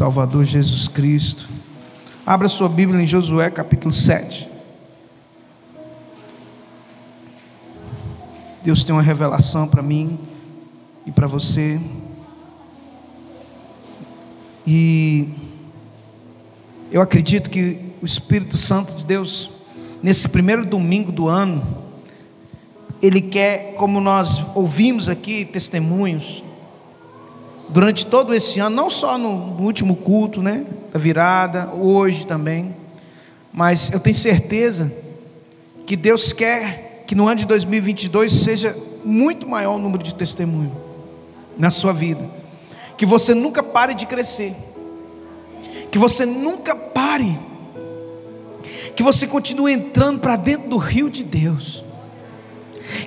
[0.00, 1.46] Salvador Jesus Cristo.
[2.24, 4.48] Abra sua Bíblia em Josué capítulo 7.
[8.64, 10.18] Deus tem uma revelação para mim
[11.04, 11.78] e para você.
[14.66, 15.28] E
[16.90, 19.50] eu acredito que o Espírito Santo de Deus,
[20.02, 21.62] nesse primeiro domingo do ano,
[23.02, 26.42] Ele quer, como nós ouvimos aqui testemunhos,
[27.70, 32.74] durante todo esse ano, não só no, último culto, né, da virada, hoje também,
[33.52, 34.92] mas eu tenho certeza
[35.86, 40.72] que Deus quer que no ano de 2022 seja muito maior o número de testemunhos
[41.58, 42.28] na sua vida,
[42.96, 44.54] que você nunca pare de crescer,
[45.90, 47.38] que você nunca pare,
[48.94, 51.84] que você continue entrando para dentro do rio de Deus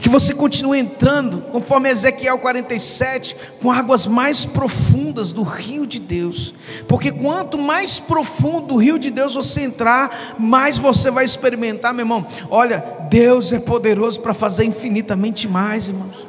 [0.02, 6.54] que você continue entrando, conforme Ezequiel 47, com águas mais profundas do rio de Deus,
[6.88, 12.04] porque quanto mais profundo o rio de Deus você entrar, mais você vai experimentar, meu
[12.04, 12.26] irmão.
[12.50, 16.28] Olha, Deus é poderoso para fazer infinitamente mais, irmãos.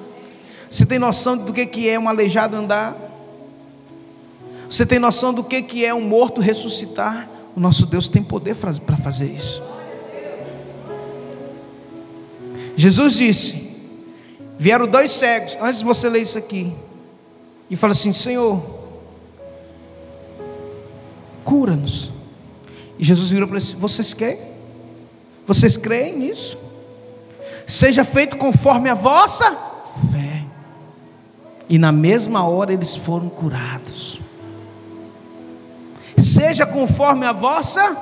[0.71, 2.97] Você tem noção do que é um aleijado andar?
[4.69, 7.29] Você tem noção do que é um morto ressuscitar?
[7.55, 9.63] O nosso Deus tem poder para fazer isso.
[12.77, 13.65] Jesus disse:
[14.59, 16.73] vieram dois cegos, antes você ler isso aqui,
[17.69, 18.63] e fala assim: Senhor,
[21.45, 22.13] cura-nos.
[22.99, 24.39] E Jesus virou para eles: Vocês creem?
[25.47, 26.59] Vocês creem nisso?
[27.67, 29.51] Seja feito conforme a vossa
[30.11, 30.45] fé.
[31.69, 34.21] E na mesma hora eles foram curados.
[36.19, 37.97] Seja conforme a vossa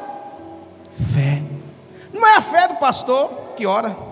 [1.13, 1.43] fé.
[2.13, 4.12] Não é a fé do pastor que ora.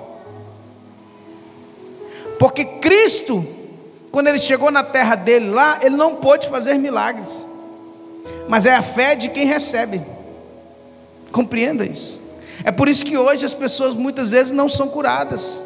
[2.40, 3.46] Porque Cristo,
[4.10, 7.44] quando ele chegou na terra dele lá, ele não pôde fazer milagres.
[8.48, 10.00] Mas é a fé de quem recebe.
[11.30, 12.18] Compreenda isso.
[12.64, 15.62] É por isso que hoje as pessoas muitas vezes não são curadas.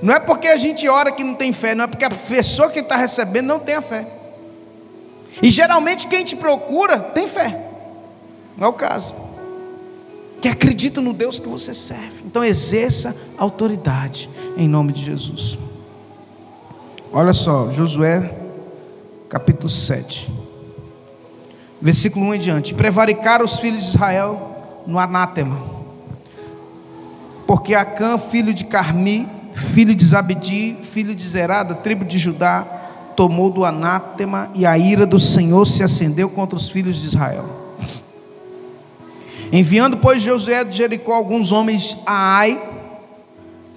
[0.00, 2.70] Não é porque a gente ora que não tem fé, não é porque a pessoa
[2.70, 4.06] que está recebendo não tem a fé.
[5.42, 7.60] E geralmente quem te procura tem fé.
[8.56, 9.18] Não é o caso.
[10.42, 12.24] Que acredita no Deus que você serve.
[12.26, 15.56] Então exerça autoridade em nome de Jesus.
[17.12, 18.34] Olha só, Josué,
[19.28, 20.28] capítulo 7,
[21.80, 25.62] versículo 1 em diante: Prevaricaram os filhos de Israel no anátema,
[27.46, 32.62] porque Acã, filho de Carmi, filho de Zabedi, filho de Zerada, tribo de Judá,
[33.14, 37.61] tomou do anátema, e a ira do Senhor se acendeu contra os filhos de Israel.
[39.52, 42.62] Enviando, pois, Josué de Jericó alguns homens a Ai,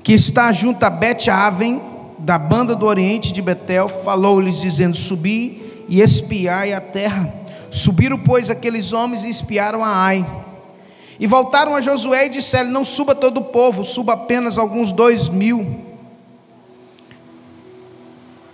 [0.02, 1.82] que está junto a Bet-Aven,
[2.18, 7.32] da banda do oriente de Betel, falou-lhes, dizendo: Subi e espiai a terra.
[7.70, 10.26] Subiram, pois, aqueles homens e espiaram a Ai.
[11.20, 15.28] E voltaram a Josué e disseram: Não suba todo o povo, suba apenas alguns dois
[15.28, 15.84] mil.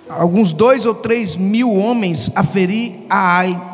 [0.09, 3.70] Alguns dois ou três mil homens a ferir a Ai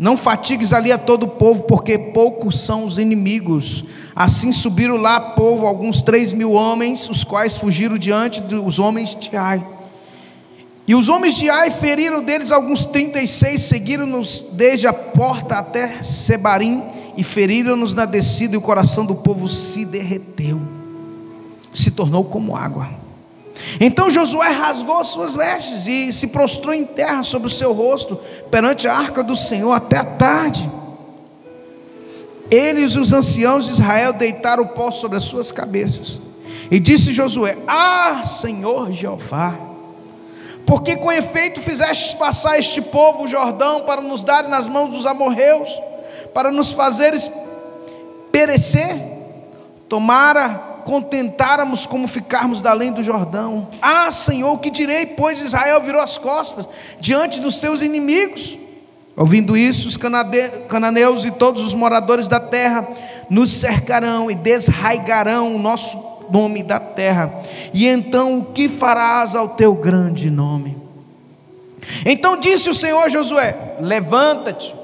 [0.00, 3.84] não fatigues ali a todo o povo, porque poucos são os inimigos.
[4.16, 9.36] Assim subiram lá, povo, alguns três mil homens, os quais fugiram diante dos homens de
[9.36, 9.62] Ai.
[10.88, 15.56] E os homens de Ai feriram deles alguns trinta e seis, seguiram-nos desde a porta
[15.56, 16.82] até Sebarim,
[17.14, 20.62] e feriram-nos na descida, e o coração do povo se derreteu,
[21.74, 22.99] se tornou como água.
[23.80, 28.18] Então Josué rasgou suas vestes e se prostrou em terra sobre o seu rosto
[28.50, 30.70] perante a arca do Senhor até a tarde.
[32.50, 36.18] Eles, os anciãos de Israel, deitaram o pó sobre as suas cabeças.
[36.70, 39.56] E disse Josué: Ah, Senhor Jeová,
[40.66, 45.06] porque com efeito fizestes passar este povo o Jordão para nos dar nas mãos dos
[45.06, 45.70] amorreus,
[46.34, 47.30] para nos fazeres
[48.32, 48.96] perecer?
[49.88, 53.68] Tomara contentáramos como ficarmos da além do Jordão.
[53.80, 56.68] Ah, Senhor, que direi, pois Israel virou as costas
[56.98, 58.58] diante dos seus inimigos.
[59.16, 62.88] Ouvindo isso, os cananeus e todos os moradores da terra
[63.30, 65.96] nos cercarão e desraigarão o nosso
[66.28, 67.40] nome da terra.
[67.72, 70.76] E então o que farás ao teu grande nome?
[72.04, 74.74] Então disse o Senhor a Josué: Levanta-te,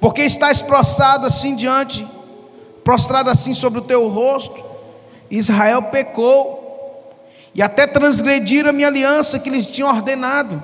[0.00, 2.06] porque estás prostrado assim diante,
[2.84, 4.71] prostrado assim sobre o teu rosto,
[5.38, 6.60] Israel pecou,
[7.54, 10.62] e até transgrediram a minha aliança que lhes tinha ordenado,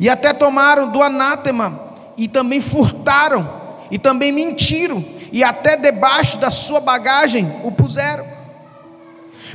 [0.00, 1.78] e até tomaram do anátema,
[2.16, 3.48] e também furtaram,
[3.90, 8.26] e também mentiram, e até debaixo da sua bagagem o puseram.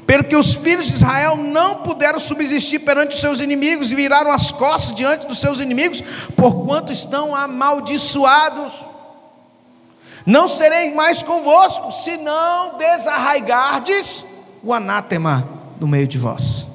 [0.06, 4.32] Pelo que os filhos de Israel não puderam subsistir perante os seus inimigos e viraram
[4.32, 6.02] as costas diante dos seus inimigos,
[6.36, 8.74] porquanto estão amaldiçoados.
[10.26, 14.26] Não serei mais convosco, se não desarraigardes
[14.64, 15.48] o anátema
[15.80, 16.68] no meio de vós.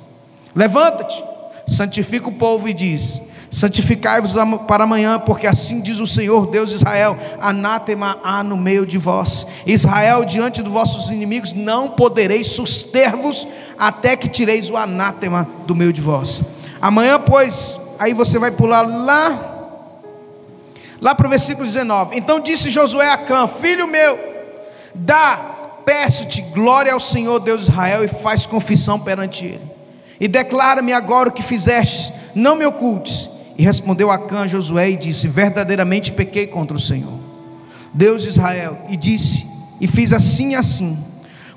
[0.54, 1.24] Levanta-te,
[1.66, 3.20] santifica o povo e diz:
[3.50, 4.34] Santificai-vos
[4.66, 8.98] para amanhã, porque assim diz o Senhor Deus de Israel: anátema há no meio de
[8.98, 9.46] vós.
[9.66, 13.48] Israel, diante dos vossos inimigos, não podereis suster-vos
[13.78, 16.42] até que tireis o anátema do meio de vós.
[16.80, 19.80] Amanhã, pois, aí você vai pular lá,
[21.00, 22.18] lá para o versículo 19.
[22.18, 24.18] Então disse Josué a Cã: Filho meu,
[24.94, 25.57] dá,
[25.88, 29.66] peço-te glória ao Senhor Deus de Israel e faz confissão perante Ele.
[30.20, 34.96] E declara-me agora o que fizeste, não me ocultes e respondeu Acã a Josué e
[34.98, 37.18] disse: Verdadeiramente pequei contra o Senhor,
[37.94, 39.46] Deus de Israel, e disse:
[39.80, 40.98] E fiz assim e assim.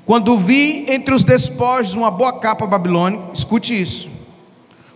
[0.06, 4.08] Quando vi entre os despojos uma boa capa babilônica, escute isso,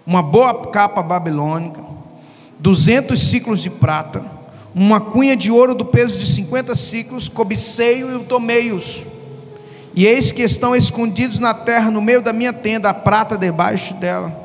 [0.06, 1.84] uma boa capa babilônica,
[2.58, 4.24] duzentos ciclos de prata,
[4.74, 9.06] uma cunha de ouro do peso de cinquenta ciclos, cobicei-o e tomei-os.
[9.96, 13.94] E eis que estão escondidos na terra, no meio da minha tenda, a prata debaixo
[13.94, 14.44] dela.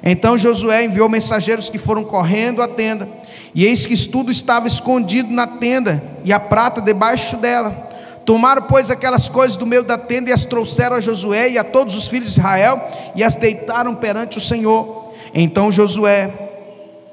[0.00, 3.08] Então Josué enviou mensageiros que foram correndo à tenda,
[3.52, 7.90] e eis que tudo estava escondido na tenda, e a prata debaixo dela.
[8.24, 11.64] Tomaram, pois, aquelas coisas do meio da tenda e as trouxeram a Josué e a
[11.64, 15.12] todos os filhos de Israel, e as deitaram perante o Senhor.
[15.34, 16.30] Então Josué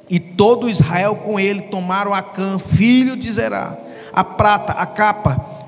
[0.08, 3.78] e todo Israel com ele tomaram a Cã, filho de Zerá,
[4.14, 5.59] a prata, a capa,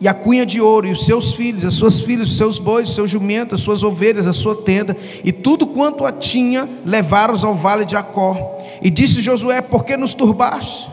[0.00, 2.88] e a cunha de ouro, e os seus filhos, as suas filhas, os seus bois,
[2.88, 4.94] os seus jumentos, as suas ovelhas, a sua tenda,
[5.24, 8.58] e tudo quanto a tinha, levaram-os ao vale de Acó.
[8.82, 10.90] E disse Josué: Por que nos turbaste?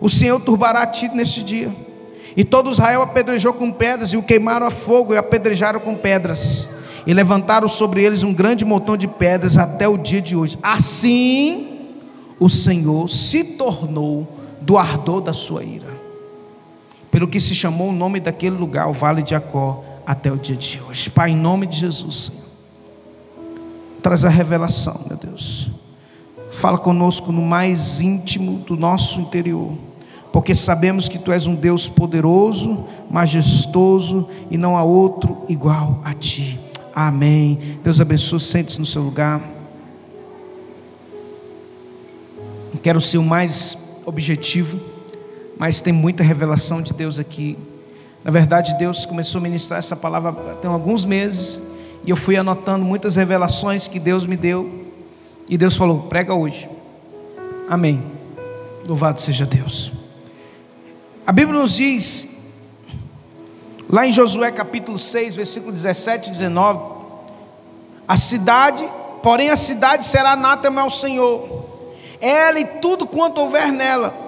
[0.00, 1.74] O Senhor turbará a ti neste dia.
[2.34, 6.68] E todo Israel apedrejou com pedras, e o queimaram a fogo, e apedrejaram com pedras.
[7.06, 10.56] E levantaram sobre eles um grande montão de pedras até o dia de hoje.
[10.62, 11.80] Assim,
[12.40, 14.26] o Senhor se tornou
[14.60, 16.01] do ardor da sua ira
[17.12, 20.56] pelo que se chamou o nome daquele lugar, o Vale de Acó, até o dia
[20.56, 21.10] de hoje.
[21.10, 22.42] Pai, em nome de Jesus, Senhor,
[24.02, 25.70] traz a revelação, meu Deus.
[26.50, 29.72] Fala conosco no mais íntimo do nosso interior,
[30.32, 36.14] porque sabemos que Tu és um Deus poderoso, majestoso e não há outro igual a
[36.14, 36.58] Ti.
[36.94, 37.78] Amém.
[37.84, 39.42] Deus abençoe, sente-se no seu lugar.
[42.82, 43.76] Quero ser o mais
[44.06, 44.91] objetivo
[45.62, 47.56] mas tem muita revelação de Deus aqui.
[48.24, 51.62] Na verdade, Deus começou a ministrar essa palavra tem alguns meses,
[52.04, 54.88] e eu fui anotando muitas revelações que Deus me deu,
[55.48, 56.68] e Deus falou: prega hoje.
[57.70, 58.02] Amém.
[58.84, 59.92] Louvado seja Deus.
[61.24, 62.26] A Bíblia nos diz,
[63.88, 66.80] lá em Josué capítulo 6, versículo 17 e 19:
[68.08, 68.84] a cidade,
[69.22, 71.66] porém a cidade será anátema ao Senhor,
[72.20, 74.21] ela e tudo quanto houver nela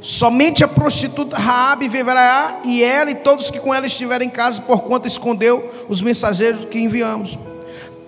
[0.00, 4.62] Somente a prostituta Raabe viverá e ela e todos que com ela estiverem em casa,
[4.62, 7.38] porquanto escondeu os mensageiros que enviamos.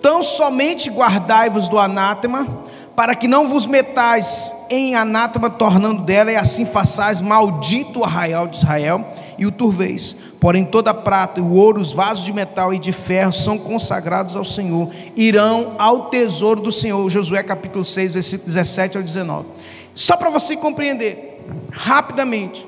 [0.01, 2.47] Tão somente guardai-vos do anátema,
[2.95, 8.47] para que não vos metais em anátema, tornando dela, e assim façais maldito o arraial
[8.47, 9.05] de Israel,
[9.37, 10.15] e o turveis.
[10.39, 14.35] Porém, toda a prata, o ouro, os vasos de metal e de ferro são consagrados
[14.35, 17.07] ao Senhor, irão ao tesouro do Senhor.
[17.09, 19.45] Josué capítulo 6, versículo 17 ao 19.
[19.93, 21.32] Só para você compreender
[21.71, 22.67] rapidamente.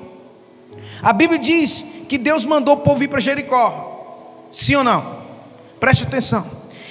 [1.02, 4.46] A Bíblia diz que Deus mandou o povo ir para Jericó.
[4.50, 5.16] Sim ou não?
[5.78, 6.46] Preste atenção.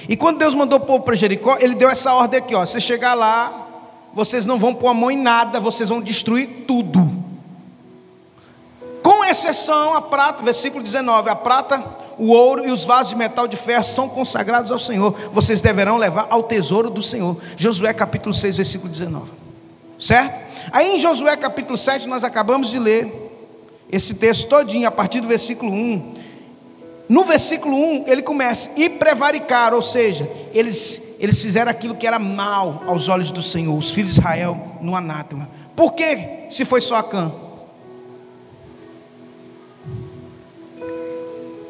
[0.08, 2.78] E quando Deus mandou o povo para Jericó, ele deu essa ordem aqui, ó, você
[2.78, 3.66] chegar lá,
[4.14, 7.24] vocês não vão pôr a mão em nada, vocês vão destruir tudo.
[9.02, 11.84] Com exceção a prata, versículo 19, a prata,
[12.18, 15.14] o ouro e os vasos de metal de ferro são consagrados ao Senhor.
[15.32, 17.36] Vocês deverão levar ao tesouro do Senhor.
[17.56, 19.30] Josué capítulo 6, versículo 19.
[19.98, 20.45] Certo?
[20.70, 23.12] Aí em Josué capítulo 7 nós acabamos de ler
[23.90, 26.14] esse texto todinho a partir do versículo 1.
[27.08, 32.18] No versículo 1 ele começa e prevaricar, ou seja, eles eles fizeram aquilo que era
[32.18, 35.48] mal aos olhos do Senhor, os filhos de Israel no anátema.
[35.74, 37.32] Por que se foi só Acã?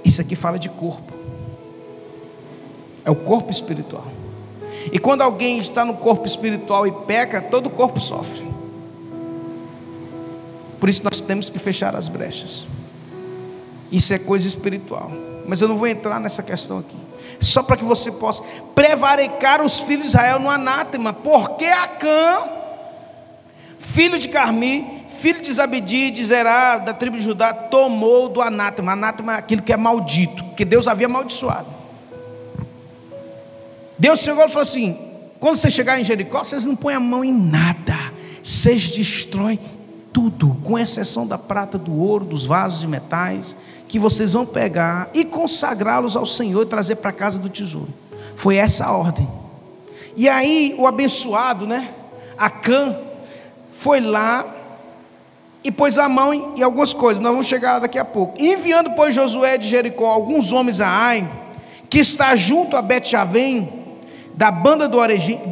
[0.04, 1.12] Isso aqui fala de corpo.
[3.04, 4.06] É o corpo espiritual.
[4.92, 8.45] E quando alguém está no corpo espiritual e peca, todo o corpo sofre.
[10.78, 12.66] Por isso nós temos que fechar as brechas.
[13.90, 15.10] Isso é coisa espiritual.
[15.46, 16.96] Mas eu não vou entrar nessa questão aqui.
[17.40, 18.42] Só para que você possa
[18.74, 21.12] prevaricar os filhos de Israel no anátema.
[21.12, 22.44] Porque Acã,
[23.78, 28.92] filho de Carmi, filho de Zabedi, de Zerá, da tribo de Judá, tomou do anátema.
[28.92, 31.68] Anátema é aquilo que é maldito, que Deus havia amaldiçoado.
[33.98, 34.98] Deus chegou e falou assim:
[35.38, 37.96] quando você chegar em Jericó, vocês não põem a mão em nada,
[38.42, 39.58] vocês destroem
[40.16, 43.54] tudo, com exceção da prata, do ouro, dos vasos de metais,
[43.86, 47.92] que vocês vão pegar e consagrá-los ao Senhor e trazer para a casa do tesouro.
[48.34, 49.28] Foi essa a ordem.
[50.16, 51.90] E aí o abençoado, né?
[52.38, 52.96] Acã
[53.72, 54.46] foi lá
[55.62, 58.42] e pôs a mão em, em, algumas coisas, nós vamos chegar daqui a pouco.
[58.42, 61.30] enviando, pois, Josué de Jericó alguns homens a Ai,
[61.90, 63.75] que está junto a Bet-Javém,
[64.36, 64.98] da banda do,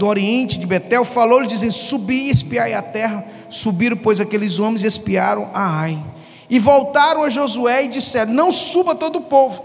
[0.06, 3.24] Oriente de Betel, falou-lhe, dizendo: Subi e espiai a terra.
[3.48, 6.04] Subiram, pois, aqueles homens e espiaram a Ai.
[6.50, 9.64] E voltaram a Josué e disseram: Não suba todo o povo,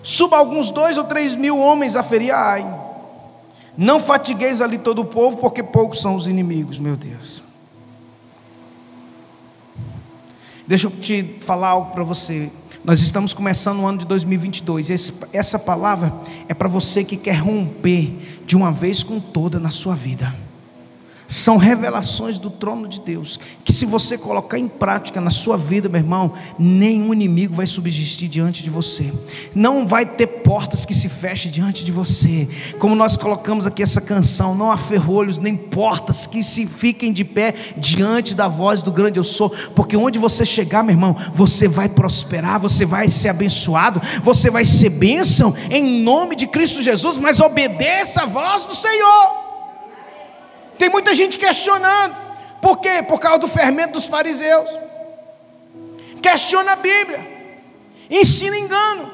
[0.00, 2.80] suba alguns dois ou três mil homens a ferir a Ai.
[3.76, 7.42] Não fatigueis ali todo o povo, porque poucos são os inimigos, meu Deus.
[10.66, 12.50] Deixa eu te falar algo para você.
[12.84, 14.90] Nós estamos começando o ano de 2022.
[14.90, 16.14] Esse, essa palavra
[16.48, 18.14] é para você que quer romper
[18.46, 20.47] de uma vez com toda na sua vida
[21.28, 25.86] são revelações do trono de Deus, que se você colocar em prática na sua vida,
[25.86, 29.12] meu irmão, nenhum inimigo vai subsistir diante de você,
[29.54, 34.00] não vai ter portas que se fechem diante de você, como nós colocamos aqui essa
[34.00, 38.90] canção, não há ferrolhos nem portas que se fiquem de pé diante da voz do
[38.90, 43.28] grande eu sou, porque onde você chegar, meu irmão, você vai prosperar, você vai ser
[43.28, 48.74] abençoado, você vai ser bênção em nome de Cristo Jesus, mas obedeça a voz do
[48.74, 49.47] Senhor.
[50.78, 52.16] Tem muita gente questionando.
[52.62, 53.02] Por quê?
[53.02, 54.70] Por causa do fermento dos fariseus.
[56.22, 57.20] Questiona a Bíblia.
[58.08, 59.10] Ensina engano.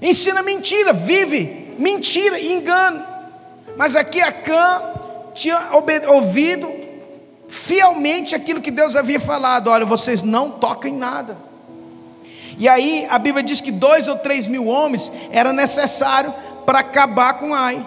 [0.00, 0.92] Ensina mentira.
[0.92, 3.06] Vive mentira e engano.
[3.76, 4.82] Mas aqui Acã
[5.34, 5.70] tinha
[6.08, 6.82] ouvido
[7.48, 9.68] fielmente aquilo que Deus havia falado.
[9.68, 11.36] Olha, vocês não tocam em nada.
[12.58, 17.34] E aí a Bíblia diz que dois ou três mil homens era necessário para acabar
[17.34, 17.86] com Ai.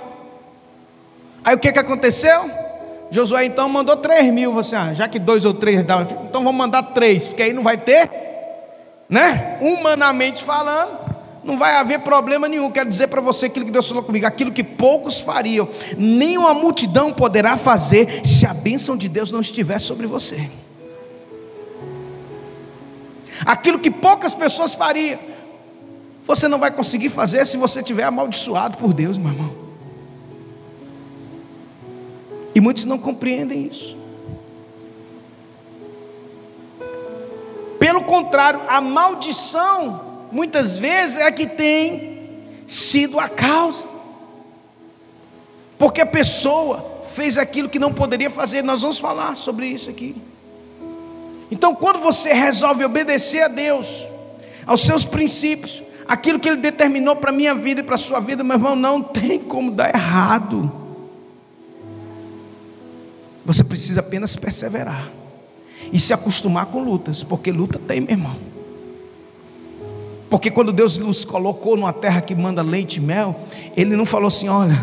[1.43, 2.64] Aí o que, que aconteceu?
[3.09, 4.53] Josué então mandou três mil.
[4.53, 7.63] Você, ah, já que dois ou três dá, então vamos mandar três, porque aí não
[7.63, 8.09] vai ter,
[9.09, 9.57] né?
[9.61, 10.99] Humanamente falando,
[11.43, 12.71] não vai haver problema nenhum.
[12.71, 17.13] Quero dizer para você aquilo que Deus falou comigo: aquilo que poucos fariam, nenhuma multidão
[17.13, 20.49] poderá fazer se a bênção de Deus não estiver sobre você.
[23.45, 25.19] Aquilo que poucas pessoas fariam,
[26.25, 29.64] você não vai conseguir fazer se você estiver amaldiçoado por Deus, meu irmão.
[32.55, 33.97] E muitos não compreendem isso.
[37.77, 42.29] Pelo contrário, a maldição, muitas vezes, é a que tem
[42.65, 43.83] sido a causa.
[45.77, 48.63] Porque a pessoa fez aquilo que não poderia fazer.
[48.63, 50.15] Nós vamos falar sobre isso aqui.
[51.51, 54.07] Então, quando você resolve obedecer a Deus,
[54.65, 58.21] aos seus princípios, aquilo que Ele determinou para a minha vida e para a sua
[58.21, 60.84] vida, meu irmão, não tem como dar errado.
[63.45, 65.11] Você precisa apenas perseverar
[65.93, 68.35] e se acostumar com lutas, porque luta tem, meu irmão.
[70.29, 73.39] Porque quando Deus nos colocou numa terra que manda leite e mel,
[73.77, 74.75] Ele não falou assim: olha,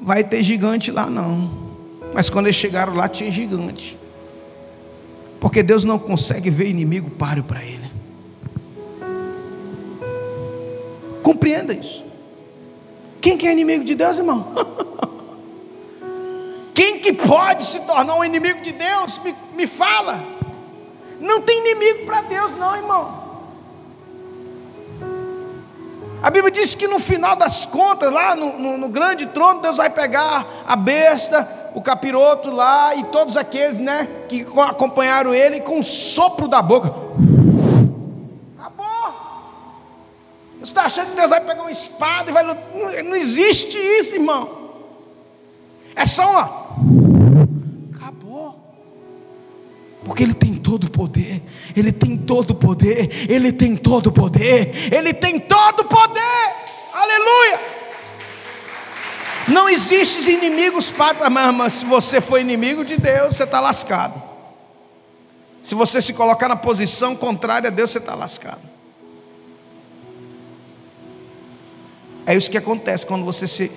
[0.00, 1.66] vai ter gigante lá não.
[2.14, 3.98] Mas quando eles chegaram lá, tinha gigante.
[5.40, 7.84] Porque Deus não consegue ver inimigo páreo para Ele.
[11.22, 12.04] Compreenda isso.
[13.20, 14.54] Quem que é inimigo de Deus, irmão?
[16.76, 19.18] Quem que pode se tornar um inimigo de Deus?
[19.20, 20.22] Me, me fala.
[21.18, 23.24] Não tem inimigo para Deus, não, irmão.
[26.22, 29.78] A Bíblia diz que no final das contas, lá no, no, no, grande trono, Deus
[29.78, 35.78] vai pegar a besta, o capiroto lá e todos aqueles, né, que acompanharam ele com
[35.78, 36.92] um sopro da boca.
[38.58, 39.14] Acabou.
[40.58, 42.66] Você está achando que Deus vai pegar uma espada e vai lutar?
[42.74, 44.65] Não, não existe isso, irmão.
[45.96, 46.66] É só uma.
[47.94, 48.60] Acabou.
[50.04, 51.42] Porque Ele tem todo o poder.
[51.74, 53.30] Ele tem todo o poder.
[53.30, 54.92] Ele tem todo o poder.
[54.92, 56.54] Ele tem todo o poder.
[56.92, 57.60] Aleluia.
[59.48, 61.30] Não existe inimigos para.
[61.30, 64.22] Mas se você for inimigo de Deus, você está lascado.
[65.62, 68.60] Se você se colocar na posição contrária a Deus, você está lascado.
[72.26, 73.70] É isso que acontece quando você se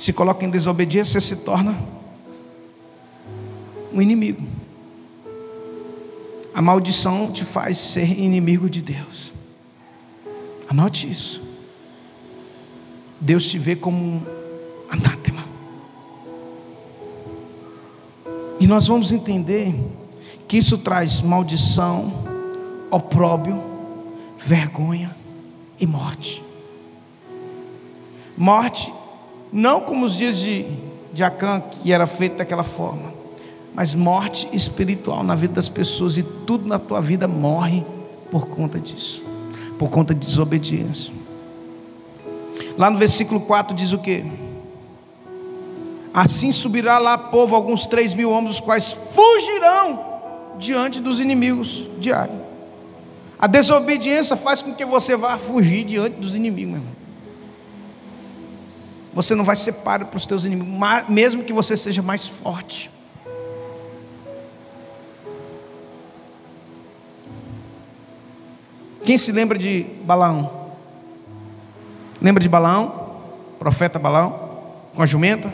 [0.00, 1.78] se coloca em desobediência, se torna
[3.92, 4.42] um inimigo.
[6.54, 9.34] A maldição te faz ser inimigo de Deus.
[10.66, 11.42] Anote isso.
[13.20, 14.22] Deus te vê como um
[14.88, 15.44] anátema.
[18.58, 19.74] E nós vamos entender
[20.48, 22.24] que isso traz maldição,
[22.90, 23.62] opróbio,
[24.38, 25.14] vergonha
[25.78, 26.42] e morte.
[28.34, 28.94] Morte
[29.52, 30.66] Não como os dias de,
[31.12, 33.12] de Acã, que era feito daquela forma,
[33.74, 37.84] mas morte espiritual na vida das pessoas, e tudo na tua vida morre
[38.30, 39.22] por conta disso,
[39.78, 41.12] por conta de desobediência.
[42.76, 44.24] Lá no versículo 4 diz o que?
[46.12, 50.04] Assim subirá lá povo, alguns três mil homens, os quais fugirão
[50.58, 52.30] diante dos inimigos Ai.
[53.38, 56.99] A desobediência faz com que você vá fugir diante dos inimigos, meu irmão.
[59.12, 62.90] Você não vai ser páreo para os teus inimigos, mesmo que você seja mais forte.
[69.04, 70.70] Quem se lembra de Balaão?
[72.20, 73.18] Lembra de Balaão?
[73.58, 74.50] Profeta Balaão?
[74.94, 75.52] Com a jumenta?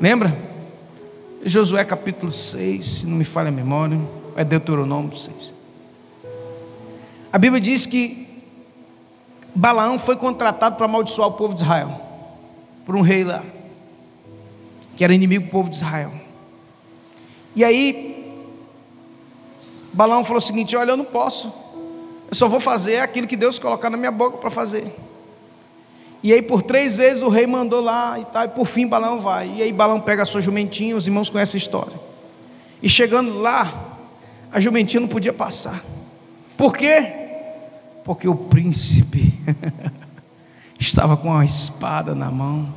[0.00, 0.36] Lembra?
[1.44, 3.98] Josué capítulo 6, se não me falha a memória,
[4.36, 5.52] é Deuteronômio 6.
[7.32, 8.27] A Bíblia diz que
[9.58, 12.00] Balaão foi contratado para amaldiçoar o povo de Israel,
[12.86, 13.42] por um rei lá,
[14.96, 16.12] que era inimigo do povo de Israel.
[17.56, 18.40] E aí,
[19.92, 21.52] Balaão falou o seguinte: Olha, eu não posso,
[22.30, 24.94] eu só vou fazer aquilo que Deus colocar na minha boca para fazer.
[26.22, 29.18] E aí, por três vezes, o rei mandou lá e tal, e por fim, Balão
[29.18, 29.54] vai.
[29.56, 32.00] E aí, Balão pega a sua jumentinha, os irmãos conhecem a história.
[32.80, 33.96] E chegando lá,
[34.52, 35.84] a jumentinha não podia passar.
[36.56, 37.12] Por quê?
[38.04, 39.17] Porque o príncipe
[40.78, 42.72] estava com a espada na mão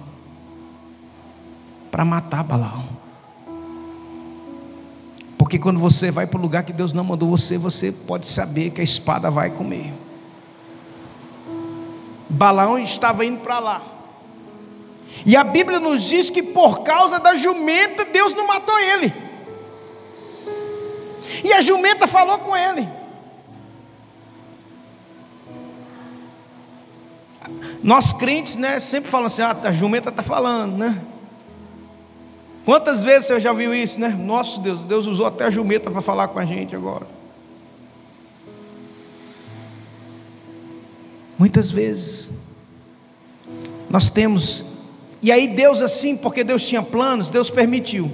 [1.89, 3.01] para matar Balaão.
[5.37, 8.69] Porque quando você vai para o lugar que Deus não mandou você, você pode saber
[8.69, 9.91] que a espada vai comer.
[12.29, 13.81] Balaão estava indo para lá.
[15.25, 19.13] E a Bíblia nos diz que por causa da jumenta, Deus não matou ele.
[21.43, 22.87] E a jumenta falou com ele.
[27.83, 31.01] Nós crentes, né, sempre falam assim: ah, a jumenta está falando, né?
[32.63, 34.09] Quantas vezes você já viu isso, né?
[34.09, 37.07] Nosso Deus, Deus usou até a jumenta para falar com a gente agora.
[41.39, 42.29] Muitas vezes
[43.89, 44.63] nós temos,
[45.23, 48.11] e aí Deus assim, porque Deus tinha planos, Deus permitiu.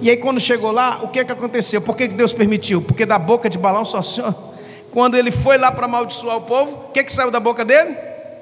[0.00, 1.80] E aí quando chegou lá, o que é que aconteceu?
[1.80, 2.82] Por que Deus permitiu?
[2.82, 4.02] Porque da boca de Balão só
[4.90, 7.96] quando ele foi lá para amaldiçoar o povo, o que, que saiu da boca dele?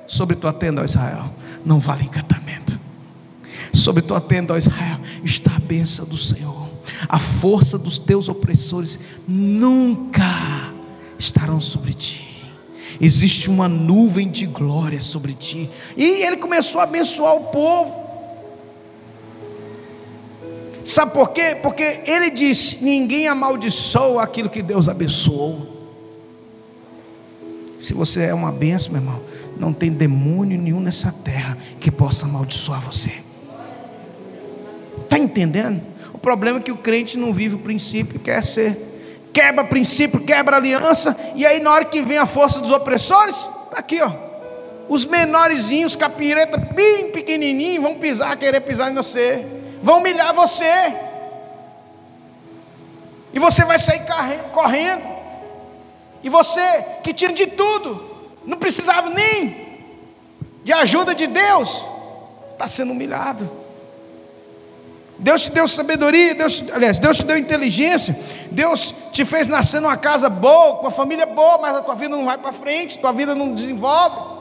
[0.06, 1.24] Sobre tua tenda, ó Israel,
[1.64, 2.78] não vale encantamento.
[3.72, 6.68] Sobre tua tenda, ó Israel, está a bênção do Senhor.
[7.08, 10.72] A força dos teus opressores nunca
[11.18, 12.36] estarão sobre ti
[13.00, 15.70] existe uma nuvem de glória sobre ti.
[15.96, 18.06] E ele começou a abençoar o povo.
[20.84, 21.56] Sabe por quê?
[21.60, 25.75] Porque ele disse: ninguém amaldiçoa aquilo que Deus abençoou.
[27.86, 29.22] Se você é uma benção, meu irmão,
[29.56, 33.12] não tem demônio nenhum nessa terra que possa amaldiçoar você.
[35.02, 35.80] Está entendendo?
[36.12, 40.56] O problema é que o crente não vive o princípio, quer ser quebra princípio, quebra
[40.56, 44.10] aliança, e aí na hora que vem a força dos opressores, está aqui, ó.
[44.88, 49.46] Os menorzinhos, capireta, bem pequenininhos, vão pisar, querer pisar em você,
[49.80, 50.92] vão humilhar você,
[53.32, 54.02] e você vai sair
[54.50, 55.15] correndo,
[56.22, 58.02] e você que tira de tudo,
[58.44, 59.66] não precisava nem
[60.62, 61.84] de ajuda de Deus,
[62.52, 63.48] está sendo humilhado.
[65.18, 68.18] Deus te deu sabedoria, Deus, aliás, Deus te deu inteligência,
[68.50, 72.14] Deus te fez nascer numa casa boa, com a família boa, mas a tua vida
[72.14, 74.36] não vai para frente, tua vida não desenvolve.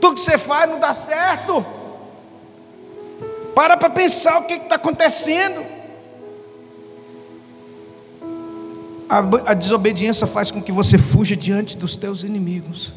[0.00, 1.64] Tudo que você faz não dá certo.
[3.54, 5.75] Para para pensar o que está acontecendo.
[9.08, 9.18] A,
[9.50, 12.92] a desobediência faz com que você fuja diante dos teus inimigos.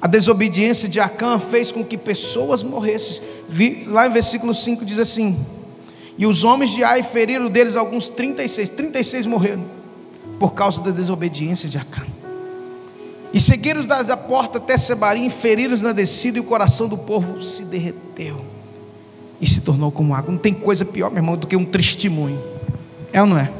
[0.00, 3.22] A desobediência de Acã fez com que pessoas morressem.
[3.86, 5.36] Lá em versículo 5 diz assim:
[6.16, 9.64] E os homens de Ai feriram deles alguns 36, 36 morreram,
[10.38, 12.06] por causa da desobediência de Acã.
[13.32, 17.62] E seguiram da porta até Sebarim, feriram-os na descida, e o coração do povo se
[17.62, 18.40] derreteu
[19.40, 20.32] e se tornou como água.
[20.32, 22.40] Não tem coisa pior, meu irmão, do que um testemunho.
[23.12, 23.52] É ou não é?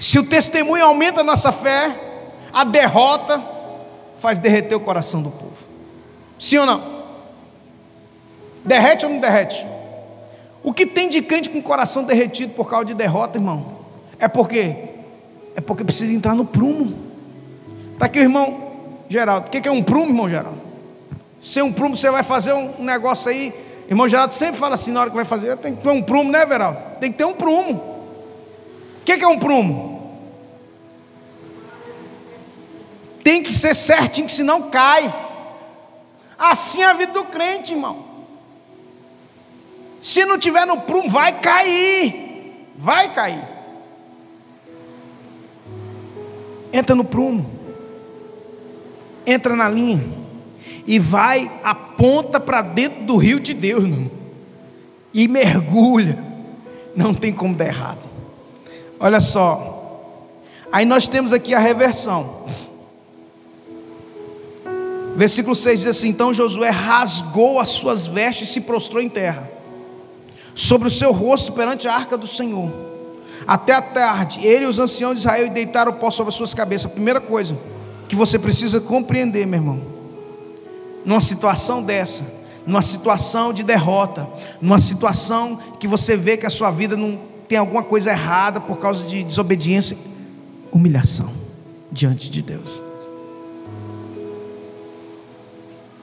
[0.00, 1.94] Se o testemunho aumenta a nossa fé,
[2.50, 3.44] a derrota
[4.16, 5.52] faz derreter o coração do povo.
[6.38, 7.02] Sim ou não?
[8.64, 9.66] Derrete ou não derrete?
[10.62, 13.76] O que tem de crente com o coração derretido por causa de derrota, irmão?
[14.18, 14.88] É porque
[15.54, 16.96] é porque precisa entrar no prumo.
[17.92, 18.70] Está aqui o irmão
[19.06, 19.48] Geraldo.
[19.48, 20.62] O que é um prumo, irmão Geraldo?
[21.38, 23.52] Sem um prumo, você vai fazer um negócio aí.
[23.86, 26.32] Irmão Geraldo sempre fala assim na hora que vai fazer: tem que ter um prumo,
[26.32, 26.78] né, Veraldo?
[26.98, 27.90] Tem que ter um prumo.
[29.00, 29.89] O que é um prumo?
[33.22, 35.28] Tem que ser certinho, que senão cai.
[36.38, 38.04] Assim é a vida do crente, irmão.
[40.00, 42.66] Se não tiver no prumo, vai cair.
[42.76, 43.44] Vai cair.
[46.72, 47.50] Entra no prumo.
[49.26, 50.02] Entra na linha.
[50.86, 54.10] E vai, aponta para dentro do rio de Deus, irmão.
[55.12, 56.24] E mergulha.
[56.96, 58.08] Não tem como dar errado.
[58.98, 59.76] Olha só.
[60.72, 62.44] Aí nós temos aqui a reversão.
[65.16, 69.50] Versículo 6 diz assim: Então Josué rasgou as suas vestes e se prostrou em terra,
[70.54, 72.70] sobre o seu rosto perante a arca do Senhor.
[73.46, 76.54] Até a tarde, ele e os anciãos de Israel deitaram o pó sobre as suas
[76.54, 76.90] cabeças.
[76.90, 77.58] Primeira coisa
[78.08, 79.80] que você precisa compreender, meu irmão,
[81.04, 82.24] numa situação dessa,
[82.66, 84.28] numa situação de derrota,
[84.60, 87.18] numa situação que você vê que a sua vida não
[87.48, 89.96] tem alguma coisa errada por causa de desobediência,
[90.70, 91.32] humilhação
[91.90, 92.89] diante de Deus.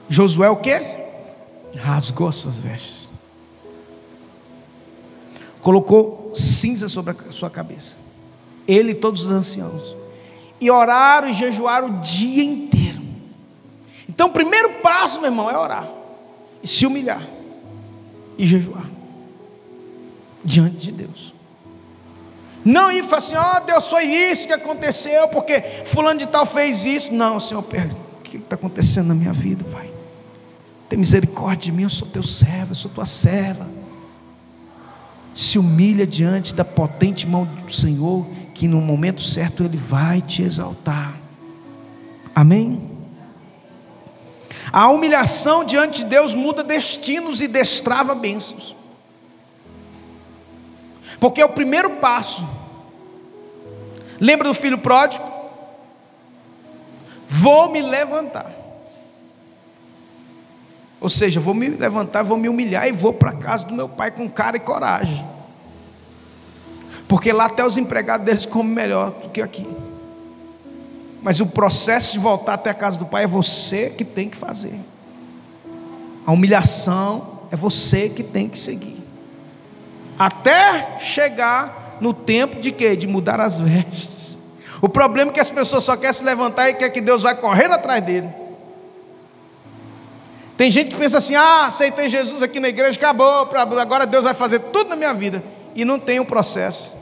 [0.08, 0.80] Josué o que?
[1.76, 3.08] Rasgou as suas vestes.
[5.60, 7.96] Colocou cinza sobre a sua cabeça.
[8.66, 9.94] Ele e todos os anciãos.
[10.60, 13.02] E oraram e jejuaram o dia inteiro.
[14.08, 15.88] Então, o primeiro passo, meu irmão, é orar.
[16.62, 17.22] E se humilhar.
[18.36, 18.86] E jejuar.
[20.42, 21.34] Diante de Deus.
[22.64, 26.44] Não ir falar assim, ó oh, Deus, foi isso que aconteceu, porque fulano de tal
[26.44, 27.14] fez isso.
[27.14, 29.87] Não, Senhor, o que está acontecendo na minha vida, Pai?
[30.88, 33.68] Tem misericórdia de mim, eu sou teu servo, eu sou tua serva.
[35.34, 40.42] Se humilha diante da potente mão do Senhor, que no momento certo Ele vai te
[40.42, 41.14] exaltar.
[42.34, 42.90] Amém?
[44.72, 48.74] A humilhação diante de Deus muda destinos e destrava bênçãos.
[51.20, 52.46] Porque é o primeiro passo.
[54.20, 55.24] Lembra do filho pródigo?
[57.28, 58.57] Vou me levantar.
[61.00, 63.88] Ou seja, vou me levantar, vou me humilhar e vou para a casa do meu
[63.88, 65.24] pai com cara e coragem.
[67.06, 69.66] Porque lá até os empregados deles comem melhor do que aqui.
[71.22, 74.36] Mas o processo de voltar até a casa do pai é você que tem que
[74.36, 74.78] fazer.
[76.26, 79.02] A humilhação é você que tem que seguir.
[80.18, 82.94] Até chegar no tempo de quê?
[82.94, 84.38] De mudar as vestes.
[84.80, 87.34] O problema é que as pessoas só querem se levantar e quer que Deus vai
[87.34, 88.28] correndo atrás dele.
[90.58, 93.48] Tem gente que pensa assim: ah, aceitei Jesus aqui na igreja, acabou,
[93.80, 95.42] agora Deus vai fazer tudo na minha vida.
[95.72, 96.92] E não tem o um processo,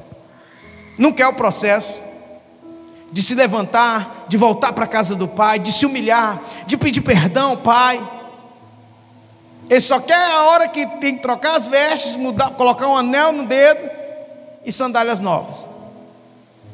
[0.99, 2.03] não quer o processo
[3.11, 7.01] de se levantar, de voltar para a casa do Pai, de se humilhar, de pedir
[7.01, 8.07] perdão Pai.
[9.71, 13.33] Ele só quer a hora que tem que trocar as vestes, mudar, colocar um anel
[13.33, 13.88] no dedo
[14.66, 15.64] e sandálias novas.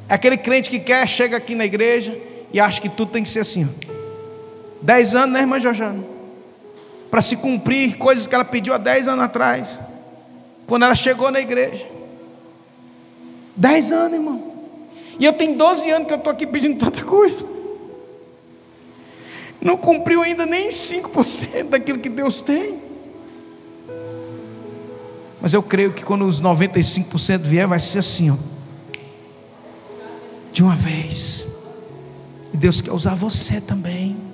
[0.08, 2.18] É aquele crente que quer, chega aqui na igreja
[2.52, 3.72] e acha que tudo tem que ser assim.
[4.82, 6.11] Dez anos, né, irmã Jojana?
[7.12, 9.78] Para se cumprir coisas que ela pediu há 10 anos atrás,
[10.66, 11.86] quando ela chegou na igreja.
[13.54, 14.52] 10 anos, irmão.
[15.18, 17.44] E eu tenho 12 anos que eu estou aqui pedindo tanta coisa.
[19.60, 22.80] Não cumpriu ainda nem 5% daquilo que Deus tem.
[25.38, 28.36] Mas eu creio que quando os 95% vier, vai ser assim, ó.
[30.50, 31.46] De uma vez.
[32.54, 34.31] E Deus quer usar você também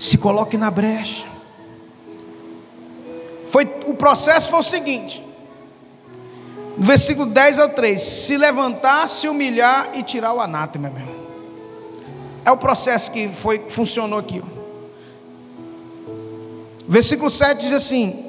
[0.00, 1.28] se coloque na brecha.
[3.50, 5.22] Foi, o processo foi o seguinte:
[6.78, 11.20] no versículo 10 ao 3: se levantar, se humilhar e tirar o anátema, meu.
[12.46, 14.42] É o processo que foi, funcionou aqui.
[16.88, 18.24] Versículo 7 diz assim: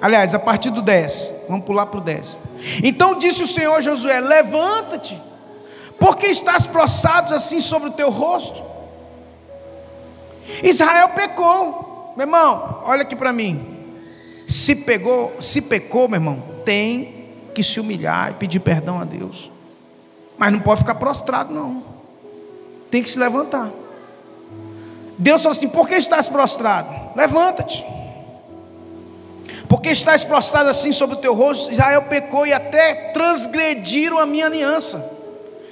[0.00, 2.40] aliás, a partir do 10, vamos pular para o 10.
[2.82, 5.22] Então disse o Senhor Josué: Levanta-te,
[6.00, 8.71] porque estás prostrado assim sobre o teu rosto?
[10.62, 13.72] Israel pecou, meu irmão, olha aqui para mim.
[14.46, 19.50] Se pegou, se pecou, meu irmão, tem que se humilhar e pedir perdão a Deus.
[20.36, 21.84] Mas não pode ficar prostrado, não.
[22.90, 23.70] Tem que se levantar.
[25.16, 27.16] Deus falou assim: por que estás prostrado?
[27.16, 27.84] Levanta-te.
[29.68, 31.70] Porque estás prostrado assim sobre o teu rosto?
[31.70, 34.98] Israel pecou e até transgrediram a minha aliança.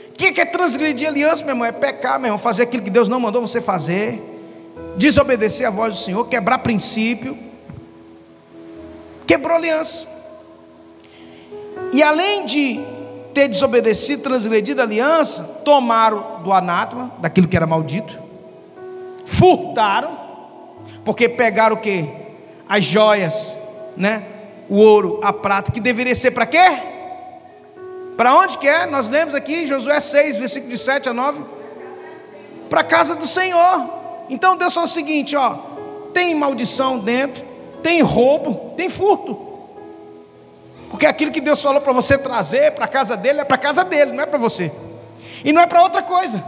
[0.09, 1.67] O que é transgredir a aliança, meu irmão?
[1.67, 4.30] É pecar, meu irmão, fazer aquilo que Deus não mandou você fazer
[5.01, 7.37] desobedecer a voz do Senhor, quebrar princípio,
[9.27, 10.07] quebrou aliança.
[11.91, 12.85] E além de
[13.33, 18.19] ter desobedecido, transgredido a aliança, tomaram do anátema, daquilo que era maldito,
[19.25, 20.19] furtaram,
[21.03, 22.07] porque pegaram o que?
[22.69, 23.57] As joias,
[23.97, 24.27] né?
[24.69, 26.83] O ouro, a prata, que deveria ser para quê?
[28.19, 28.85] Para onde que é?
[28.85, 31.43] Nós lemos aqui Josué 6, versículo de 7 a 9.
[32.69, 34.00] Para a casa do Senhor.
[34.31, 35.57] Então Deus falou o seguinte: ó,
[36.15, 37.45] tem maldição dentro,
[37.83, 39.51] tem roubo, tem furto.
[40.89, 43.59] Porque aquilo que Deus falou para você trazer para a casa dele é para a
[43.59, 44.73] casa dele, não é para você.
[45.45, 46.43] E não é para outra coisa.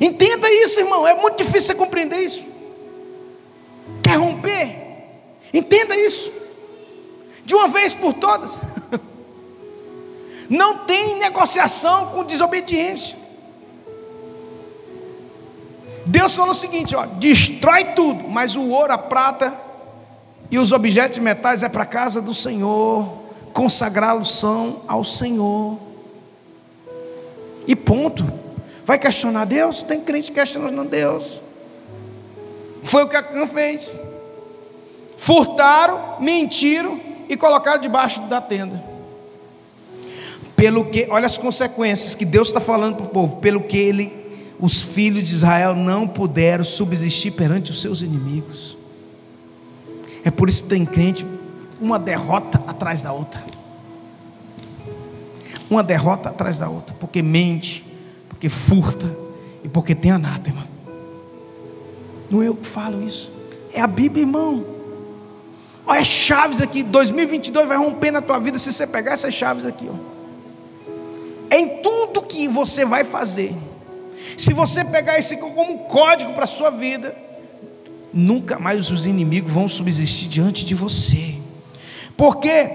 [0.00, 1.06] Entenda isso, irmão.
[1.06, 2.44] É muito difícil você compreender isso.
[4.02, 4.76] Quer romper?
[5.52, 6.32] Entenda isso.
[7.44, 8.56] De uma vez por todas.
[10.48, 13.18] Não tem negociação com desobediência.
[16.10, 19.56] Deus falou o seguinte: ó, destrói tudo, mas o ouro, a prata
[20.50, 23.08] e os objetos metais é para a casa do Senhor,
[23.52, 25.78] consagrá-los são ao Senhor.
[27.64, 28.28] E ponto.
[28.84, 29.84] Vai questionar Deus?
[29.84, 31.40] Tem crente questionando Deus.
[32.82, 34.00] Foi o que Acã fez.
[35.16, 38.82] Furtaram, mentiram e colocaram debaixo da tenda.
[40.56, 43.36] Pelo que, olha as consequências que Deus está falando para o povo.
[43.36, 44.19] Pelo que ele,
[44.60, 48.76] os filhos de Israel não puderam subsistir perante os seus inimigos.
[50.22, 51.26] É por isso que tem crente
[51.80, 53.42] uma derrota atrás da outra.
[55.70, 57.84] Uma derrota atrás da outra, porque mente,
[58.28, 59.06] porque furta
[59.64, 60.66] e porque tem anátema.
[62.30, 63.30] Não é eu que falo isso,
[63.72, 64.64] é a Bíblia, irmão.
[65.86, 69.64] Olha as chaves aqui, 2022 vai romper na tua vida se você pegar essas chaves
[69.64, 70.10] aqui, ó.
[71.52, 73.56] Em tudo que você vai fazer.
[74.36, 77.16] Se você pegar esse como um código para a sua vida,
[78.12, 81.36] nunca mais os inimigos vão subsistir diante de você.
[82.16, 82.70] Porque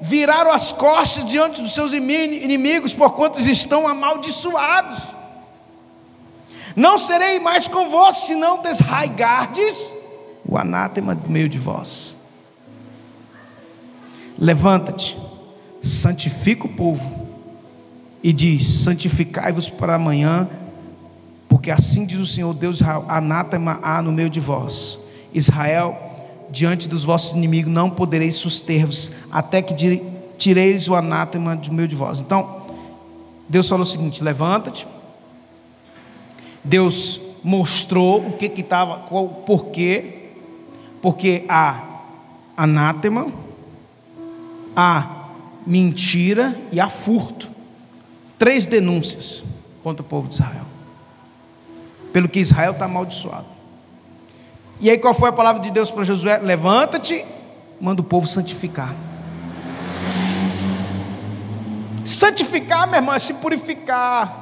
[0.00, 4.98] viraram as costas diante dos seus inimigos, por quantos estão amaldiçoados.
[6.74, 9.92] Não serei mais convosco, se não desraigardes
[10.44, 12.16] o anátema do meio de vós.
[14.38, 15.18] Levanta-te,
[15.82, 17.28] santifica o povo,
[18.22, 20.48] e diz: santificai-vos para amanhã,
[21.60, 24.98] porque assim diz o Senhor Deus: anátema há no meio de vós.
[25.32, 25.94] Israel
[26.50, 30.02] diante dos vossos inimigos não podereis suster-vos, até que
[30.38, 32.18] tireis o anátema do meio de vós.
[32.18, 32.62] Então,
[33.46, 34.88] Deus falou o seguinte: levanta-te.
[36.64, 40.30] Deus mostrou o que estava, qual porquê,
[41.02, 42.00] porque há
[42.56, 43.30] anátema,
[44.74, 45.26] há
[45.66, 47.50] mentira e há furto.
[48.38, 49.44] Três denúncias
[49.82, 50.69] contra o povo de Israel,
[52.12, 53.46] pelo que Israel está amaldiçoado.
[54.80, 56.38] E aí qual foi a palavra de Deus para Josué?
[56.38, 57.24] Levanta-te,
[57.80, 58.94] manda o povo santificar.
[62.04, 64.40] Santificar, meu irmão, é se purificar.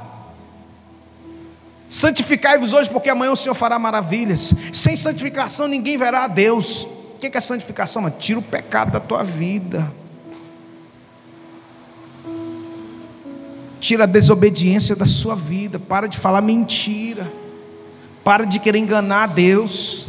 [1.89, 4.53] Santificai-vos hoje, porque amanhã o Senhor fará maravilhas.
[4.73, 6.85] Sem santificação ninguém verá a Deus.
[6.85, 8.03] O que é santificação?
[8.03, 8.15] Mano?
[8.19, 9.91] Tira o pecado da tua vida.
[13.81, 15.79] Tira a desobediência da sua vida.
[15.79, 17.31] Para de falar mentira.
[18.29, 20.07] Para de querer enganar Deus.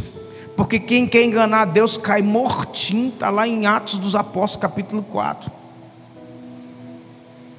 [0.53, 5.49] Porque quem quer enganar Deus cai mortinho, está lá em Atos dos Apóstolos, capítulo 4.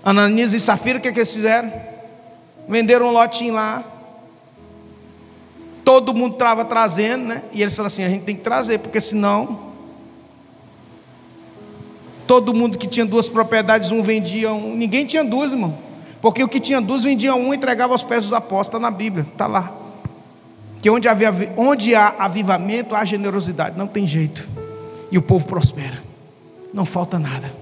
[0.05, 1.73] Ananias e Safira, o que, é que eles fizeram?
[2.69, 3.83] Venderam um lotinho lá.
[5.83, 7.43] Todo mundo estava trazendo, né?
[7.55, 9.71] E eles falaram assim: a gente tem que trazer, porque senão.
[12.27, 14.77] Todo mundo que tinha duas propriedades, um vendia um.
[14.77, 15.79] Ninguém tinha duas, irmão.
[16.21, 18.67] Porque o que tinha duas vendia um e entregava aos pés dos apóstolos.
[18.67, 19.80] Está na Bíblia, está lá
[20.81, 24.49] que onde, havia, onde há avivamento, há generosidade, não tem jeito,
[25.11, 26.03] e o povo prospera,
[26.73, 27.53] não falta nada.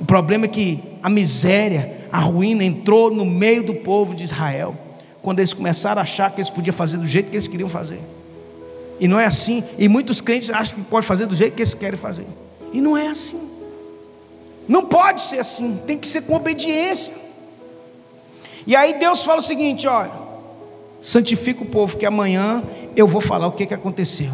[0.00, 4.76] O problema é que a miséria, a ruína entrou no meio do povo de Israel,
[5.22, 8.00] quando eles começaram a achar que eles podiam fazer do jeito que eles queriam fazer.
[9.00, 11.74] E não é assim, e muitos crentes acham que pode fazer do jeito que eles
[11.74, 12.26] querem fazer.
[12.72, 13.50] E não é assim.
[14.68, 17.12] Não pode ser assim, tem que ser com obediência.
[18.66, 20.23] E aí Deus fala o seguinte: olha,
[21.04, 22.64] santifica o povo, que amanhã
[22.96, 24.32] eu vou falar o que, que aconteceu.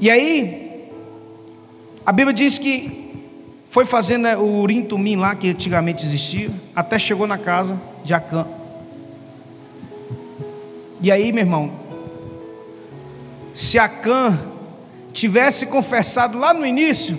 [0.00, 0.90] E aí,
[2.04, 3.14] a Bíblia diz que
[3.68, 8.12] foi fazendo né, o urim tumim lá, que antigamente existia, até chegou na casa de
[8.12, 8.44] Acã.
[11.00, 11.70] E aí, meu irmão,
[13.52, 14.36] se Acã
[15.12, 17.16] tivesse confessado lá no início,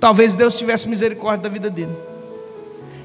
[0.00, 1.94] talvez Deus tivesse misericórdia da vida dele.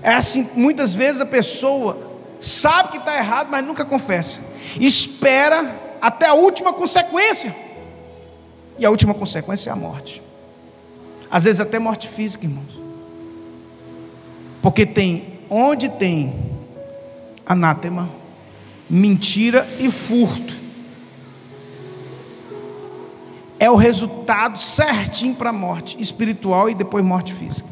[0.01, 2.08] É assim, muitas vezes a pessoa
[2.39, 4.41] sabe que está errado, mas nunca confessa.
[4.79, 7.55] Espera até a última consequência.
[8.77, 10.21] E a última consequência é a morte.
[11.29, 12.79] Às vezes até morte física, irmãos.
[14.61, 16.33] Porque tem, onde tem
[17.45, 18.09] anátema,
[18.89, 20.55] mentira e furto,
[23.59, 27.67] é o resultado certinho para a morte espiritual e depois morte física.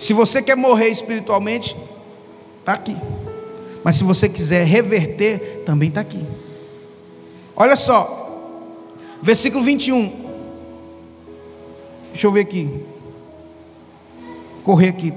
[0.00, 1.76] Se você quer morrer espiritualmente,
[2.60, 2.96] está aqui.
[3.84, 6.24] Mas se você quiser reverter, também está aqui.
[7.54, 8.40] Olha só,
[9.20, 10.10] versículo 21.
[12.12, 12.82] Deixa eu ver aqui.
[14.64, 15.12] Correr aqui.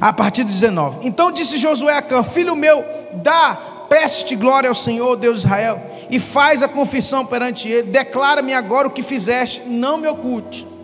[0.00, 1.04] A partir do 19.
[1.04, 2.84] Então disse Josué a Cã: Filho meu,
[3.24, 3.56] dá,
[3.88, 7.88] peço-te glória ao Senhor, Deus de Israel, e faz a confissão perante ele.
[7.88, 10.75] Declara-me agora o que fizeste, não me oculte.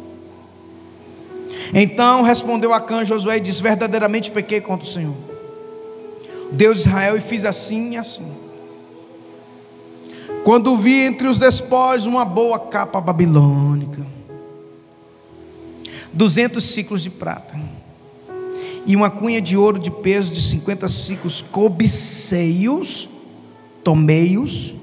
[1.73, 5.15] Então respondeu Acã Josué e disse: Verdadeiramente pequei contra o Senhor,
[6.51, 8.27] Deus de Israel, e fiz assim e assim.
[10.45, 14.05] Quando vi entre os despojos uma boa capa babilônica,
[16.13, 17.59] duzentos ciclos de prata,
[18.85, 23.09] e uma cunha de ouro de peso de cinquenta ciclos, cobiceios,
[23.85, 24.75] tomei-os,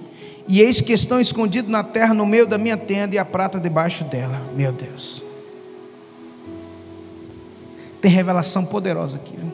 [0.48, 3.60] e eis que estão escondidos na terra no meio da minha tenda e a prata
[3.60, 4.42] debaixo dela.
[4.56, 5.29] Meu Deus.
[8.02, 9.36] Tem revelação poderosa aqui.
[9.36, 9.52] Viu?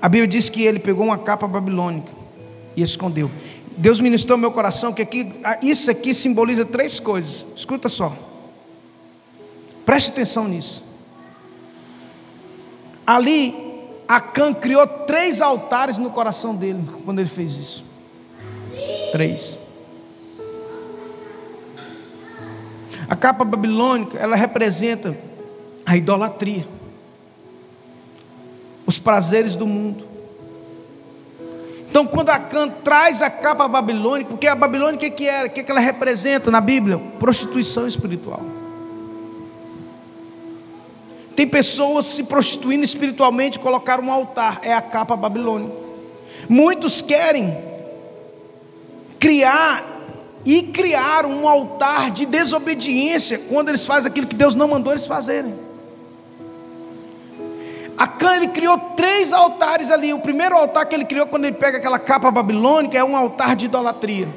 [0.00, 2.10] A Bíblia diz que ele pegou uma capa babilônica
[2.76, 3.30] e escondeu.
[3.76, 7.46] Deus ministrou meu coração que aqui, isso aqui simboliza três coisas.
[7.54, 8.16] Escuta só.
[9.86, 10.82] Preste atenção nisso.
[13.06, 13.54] Ali,
[14.08, 17.84] Acã criou três altares no coração dele quando ele fez isso.
[19.12, 19.58] Três.
[23.08, 25.16] A capa babilônica, ela representa
[25.84, 26.66] a idolatria,
[28.86, 30.12] os prazeres do mundo.
[31.92, 35.46] Então, quando Acã traz a capa babilônica, porque a Babilônia o que, era?
[35.46, 36.98] O que, ela representa na Bíblia?
[37.18, 38.40] Prostituição espiritual.
[41.36, 45.74] Tem pessoas se prostituindo espiritualmente, colocaram um altar, é a capa babilônica.
[46.48, 47.56] Muitos querem
[49.18, 49.84] criar
[50.44, 55.06] e criar um altar de desobediência quando eles fazem aquilo que Deus não mandou eles
[55.06, 55.54] fazerem.
[57.96, 60.12] Acã ele criou três altares ali.
[60.12, 63.54] O primeiro altar que ele criou quando ele pega aquela capa babilônica é um altar
[63.54, 64.28] de idolatria.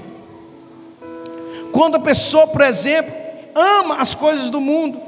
[1.72, 3.14] Quando a pessoa, por exemplo,
[3.54, 5.02] ama as coisas do mundo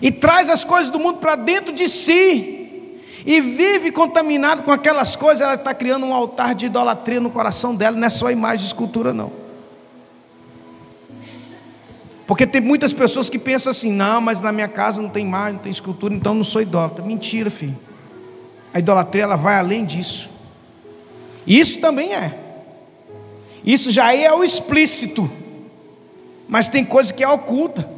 [0.00, 5.14] e traz as coisas do mundo para dentro de si e vive contaminado com aquelas
[5.14, 8.58] coisas, ela está criando um altar de idolatria no coração dela, não é só imagem
[8.58, 9.41] de escultura, não.
[12.26, 15.54] Porque tem muitas pessoas que pensam assim: não, mas na minha casa não tem imagem,
[15.54, 17.04] não tem escultura, então não sou idólatra.
[17.04, 17.78] Mentira, filho.
[18.72, 20.30] A idolatria ela vai além disso.
[21.46, 22.38] Isso também é.
[23.64, 25.30] Isso já é o explícito.
[26.48, 27.88] Mas tem coisa que é oculta.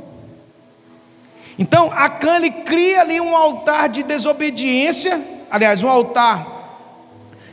[1.58, 6.54] Então, Acã ele cria ali um altar de desobediência, aliás, um altar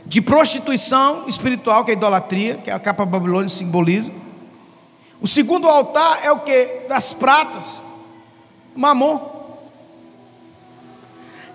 [0.04, 4.12] de prostituição espiritual, que é a idolatria, que a capa babilônica simboliza.
[5.22, 6.82] O segundo altar é o que?
[6.88, 7.80] Das pratas.
[8.74, 9.20] Mamon.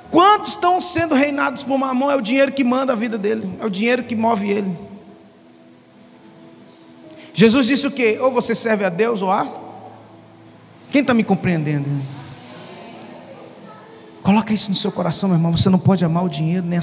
[0.10, 2.10] Quantos estão sendo reinados por Mamon?
[2.10, 4.74] É o dinheiro que manda a vida dele, é o dinheiro que move ele.
[7.34, 8.18] Jesus disse o que?
[8.20, 9.46] Ou você serve a Deus ou a.
[10.90, 11.90] Quem está me compreendendo?
[14.24, 15.56] Coloca isso no seu coração, meu irmão.
[15.56, 16.80] Você não pode amar o dinheiro, né?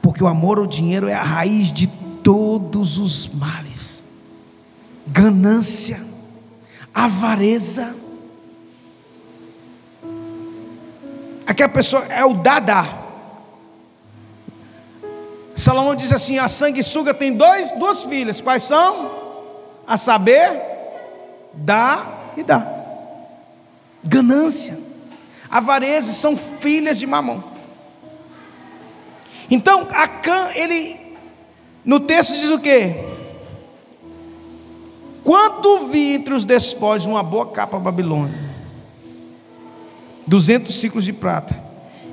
[0.00, 1.88] Porque o amor ao dinheiro é a raiz de
[2.22, 3.95] todos os males
[5.06, 6.04] ganância,
[6.92, 7.94] avareza.
[11.46, 13.06] Aquela pessoa é o dada.
[15.54, 19.24] Salomão diz assim: a sanguessuga tem dois, duas filhas, quais são?
[19.86, 20.60] A saber,
[21.54, 22.74] dá e dá.
[24.02, 24.78] Ganância,
[25.48, 27.42] avareza são filhas de mamão.
[29.48, 31.16] Então, Acã, ele,
[31.84, 33.15] no texto diz o que?
[35.26, 38.38] Quanto vi entre os despojos uma boa capa babilônica,
[40.24, 41.60] duzentos ciclos de prata,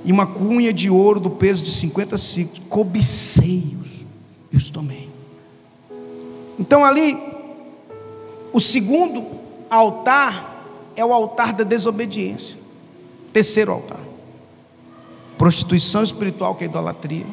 [0.04, 4.08] e uma cunha de ouro do peso de 50 ciclos, cobiceios,
[4.52, 5.12] e os tomei.
[6.58, 7.16] Então ali,
[8.52, 9.24] o segundo
[9.70, 12.58] altar é o altar da desobediência.
[13.32, 14.02] Terceiro altar.
[15.38, 17.28] Prostituição espiritual, que é idolatria.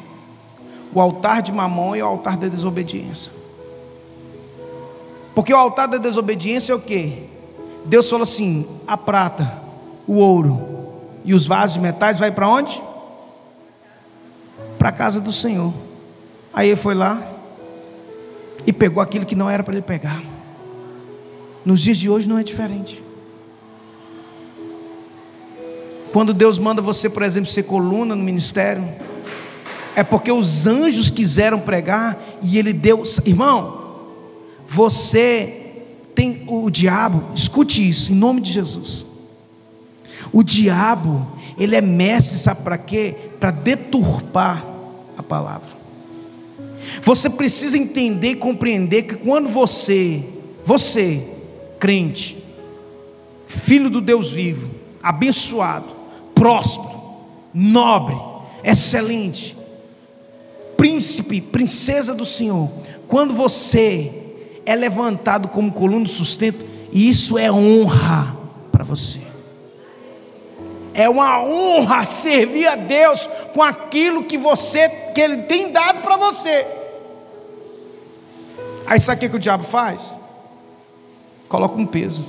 [0.93, 3.40] O altar de mamão e o altar da desobediência.
[5.33, 7.23] Porque o altar da desobediência é o que?
[7.85, 9.61] Deus falou assim: a prata,
[10.07, 10.67] o ouro
[11.23, 12.81] e os vasos de metais vai para onde?
[14.77, 15.73] Para a casa do Senhor.
[16.53, 17.31] Aí ele foi lá
[18.65, 20.21] e pegou aquilo que não era para ele pegar.
[21.63, 23.03] Nos dias de hoje não é diferente.
[26.11, 28.83] Quando Deus manda você, por exemplo, ser coluna no ministério,
[29.95, 33.80] é porque os anjos quiseram pregar e ele deu, irmão,
[34.73, 35.53] você
[36.15, 39.05] tem o diabo, escute isso, em nome de Jesus.
[40.31, 43.13] O diabo, ele é mestre, sabe para quê?
[43.37, 44.65] Para deturpar
[45.17, 45.67] a palavra.
[47.01, 50.23] Você precisa entender e compreender que quando você,
[50.63, 51.27] você,
[51.77, 52.41] crente,
[53.47, 54.71] filho do Deus vivo,
[55.03, 55.93] abençoado,
[56.33, 56.97] próspero,
[57.53, 58.15] nobre,
[58.63, 59.57] excelente,
[60.77, 62.71] príncipe, princesa do Senhor,
[63.09, 64.20] quando você
[64.65, 68.35] é levantado como coluna de sustento, isso é honra
[68.71, 69.19] para você.
[70.93, 76.17] É uma honra servir a Deus com aquilo que você que ele tem dado para
[76.17, 76.65] você.
[78.85, 80.13] Aí sabe o que, que o diabo faz?
[81.47, 82.25] Coloca um peso.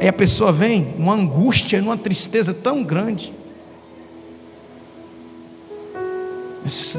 [0.00, 3.34] Aí a pessoa vem numa angústia, numa tristeza tão grande.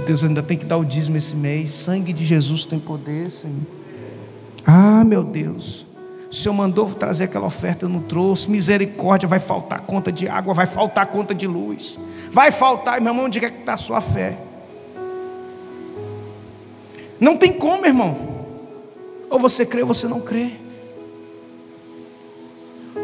[0.06, 1.72] Deus ainda tem que dar o dízimo esse mês.
[1.72, 3.78] Sangue de Jesus tem poder, Senhor.
[4.72, 5.88] Ah, meu Deus.
[6.30, 8.51] O Senhor mandou trazer aquela oferta, eu não trouxe.
[8.51, 11.99] Misericórdia, vai faltar conta de água, vai faltar conta de luz.
[12.30, 14.38] Vai faltar, meu irmão, onde é que está a sua fé?
[17.20, 18.45] Não tem como, irmão.
[19.28, 20.51] Ou você crê ou você não crê.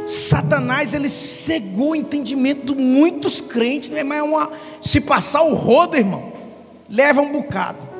[0.05, 5.55] Satanás ele cegou o entendimento de muitos crentes, não é mais uma se passar o
[5.55, 6.31] rodo, irmão.
[6.87, 7.94] Leva um bocado.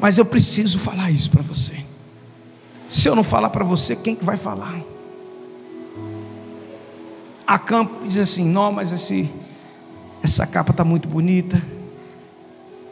[0.00, 1.74] Mas eu preciso falar isso para você.
[2.88, 4.80] Se eu não falar para você, quem que vai falar?
[7.46, 9.30] A campo diz assim: "Não, mas esse
[10.22, 11.60] essa capa está muito bonita.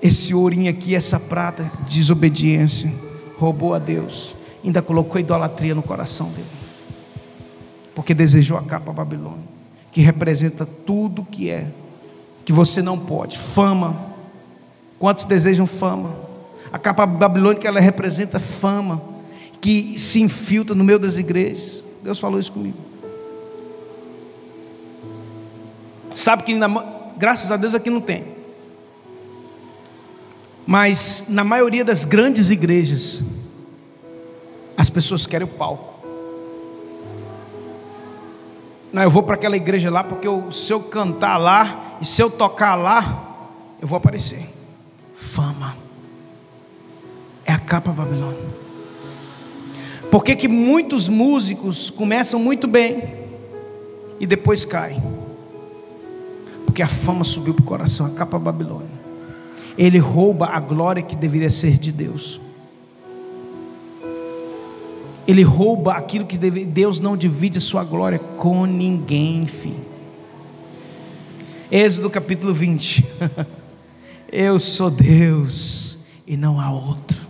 [0.01, 2.93] Esse ourinho aqui, essa prata, desobediência,
[3.39, 6.47] roubou a Deus, ainda colocou idolatria no coração dele,
[7.95, 9.45] porque desejou a capa Babilônia,
[9.91, 11.67] que representa tudo que é,
[12.45, 14.15] que você não pode, fama.
[14.99, 16.15] Quantos desejam fama?
[16.73, 19.03] A capa babilônica ela representa fama
[19.61, 21.85] que se infiltra no meio das igrejas.
[22.03, 22.79] Deus falou isso comigo.
[26.14, 26.69] Sabe que na,
[27.17, 28.25] graças a Deus aqui não tem.
[30.67, 33.23] Mas na maioria das grandes igrejas,
[34.77, 35.95] as pessoas querem o palco.
[38.93, 42.23] Não, eu vou para aquela igreja lá porque eu, se eu cantar lá e se
[42.23, 43.37] eu tocar lá,
[43.81, 44.49] eu vou aparecer.
[45.14, 45.86] Fama.
[47.47, 48.66] É a capa Babilônia.
[50.11, 53.14] Por que, que muitos músicos começam muito bem
[54.18, 55.03] e depois caem?
[56.64, 59.07] Porque a fama subiu para o coração, a capa Babilônia
[59.78, 62.40] ele rouba a glória que deveria ser de Deus.
[65.26, 69.84] Ele rouba aquilo que deve, Deus não divide a sua glória com ninguém, filho.
[71.70, 73.05] Êxodo capítulo 20.
[74.32, 77.26] Eu sou Deus e não há outro.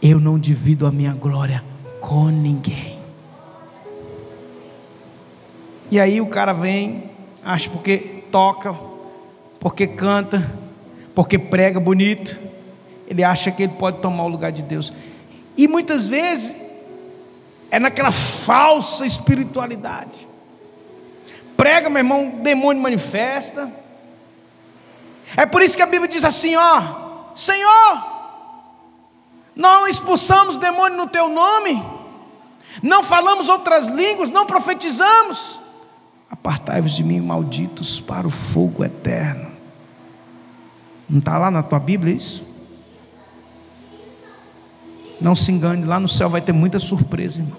[0.00, 1.64] Eu não divido a minha glória
[2.00, 2.98] com ninguém.
[5.90, 7.10] E aí o cara vem,
[7.44, 8.74] acha porque toca,
[9.58, 10.54] porque canta,
[11.14, 12.38] porque prega bonito,
[13.08, 14.92] ele acha que ele pode tomar o lugar de Deus.
[15.56, 16.56] E muitas vezes
[17.70, 20.28] é naquela falsa espiritualidade.
[21.56, 23.72] Prega, meu irmão, o demônio manifesta.
[25.36, 28.17] É por isso que a Bíblia diz assim: ó, Senhor,
[29.58, 31.84] não expulsamos demônio no teu nome,
[32.80, 35.58] não falamos outras línguas, não profetizamos.
[36.30, 39.50] Apartai-vos de mim, malditos, para o fogo eterno.
[41.10, 42.44] Não está lá na tua Bíblia isso?
[45.20, 47.58] Não se engane, lá no céu vai ter muita surpresa, irmão.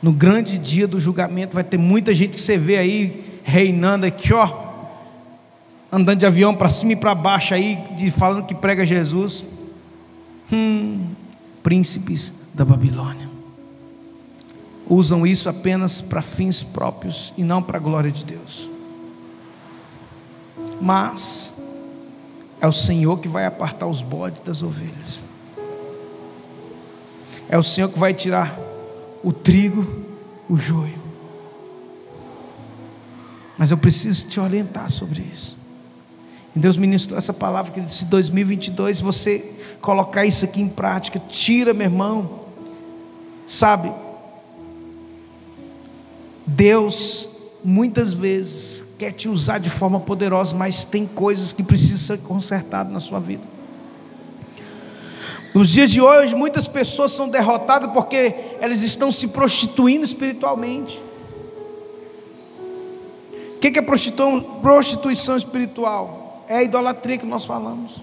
[0.00, 4.32] No grande dia do julgamento vai ter muita gente que você vê aí reinando aqui,
[4.32, 4.48] ó,
[5.90, 9.44] andando de avião para cima e para baixo aí, de, falando que prega Jesus.
[10.52, 11.06] Hum,
[11.62, 13.30] príncipes da Babilônia
[14.90, 18.68] usam isso apenas para fins próprios e não para a glória de Deus.
[20.80, 21.54] Mas
[22.60, 25.22] é o Senhor que vai apartar os bodes das ovelhas.
[27.48, 28.58] É o Senhor que vai tirar
[29.22, 30.04] o trigo,
[30.48, 30.98] o joio.
[33.56, 35.59] Mas eu preciso te orientar sobre isso.
[36.54, 41.86] Deus ministrou essa palavra que disse 2022, você colocar isso aqui em prática, tira, meu
[41.86, 42.40] irmão.
[43.46, 43.92] Sabe?
[46.46, 47.28] Deus
[47.62, 52.92] muitas vezes quer te usar de forma poderosa, mas tem coisas que precisam ser consertadas
[52.92, 53.42] na sua vida.
[55.54, 61.00] Nos dias de hoje, muitas pessoas são derrotadas porque elas estão se prostituindo espiritualmente.
[63.56, 66.19] O que é prostituição espiritual?
[66.50, 68.02] É a idolatria que nós falamos.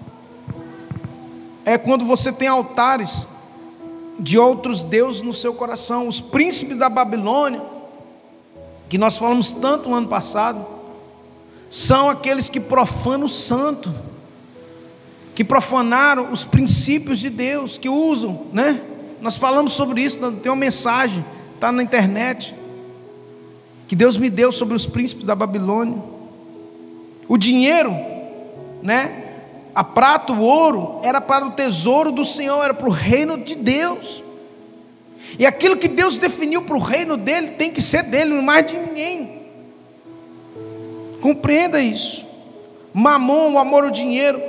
[1.66, 3.28] É quando você tem altares
[4.18, 6.08] de outros deuses no seu coração.
[6.08, 7.60] Os príncipes da Babilônia,
[8.88, 10.64] que nós falamos tanto no ano passado,
[11.68, 13.94] são aqueles que profanam o santo,
[15.34, 18.80] que profanaram os princípios de Deus, que usam, né?
[19.20, 21.22] Nós falamos sobre isso, tem uma mensagem,
[21.54, 22.54] está na internet,
[23.86, 26.02] que Deus me deu sobre os príncipes da Babilônia.
[27.28, 28.17] O dinheiro,
[28.82, 29.24] né?
[29.74, 33.54] A prata, o ouro, era para o tesouro do Senhor, era para o reino de
[33.54, 34.22] Deus.
[35.38, 38.66] E aquilo que Deus definiu para o reino dele tem que ser dele, não mais
[38.66, 39.42] de ninguém.
[41.20, 42.26] Compreenda isso.
[42.92, 44.40] Mamon, o amor ao dinheiro.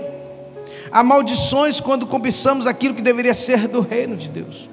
[0.91, 4.69] Há maldições quando cobiçamos aquilo que deveria ser do reino de Deus.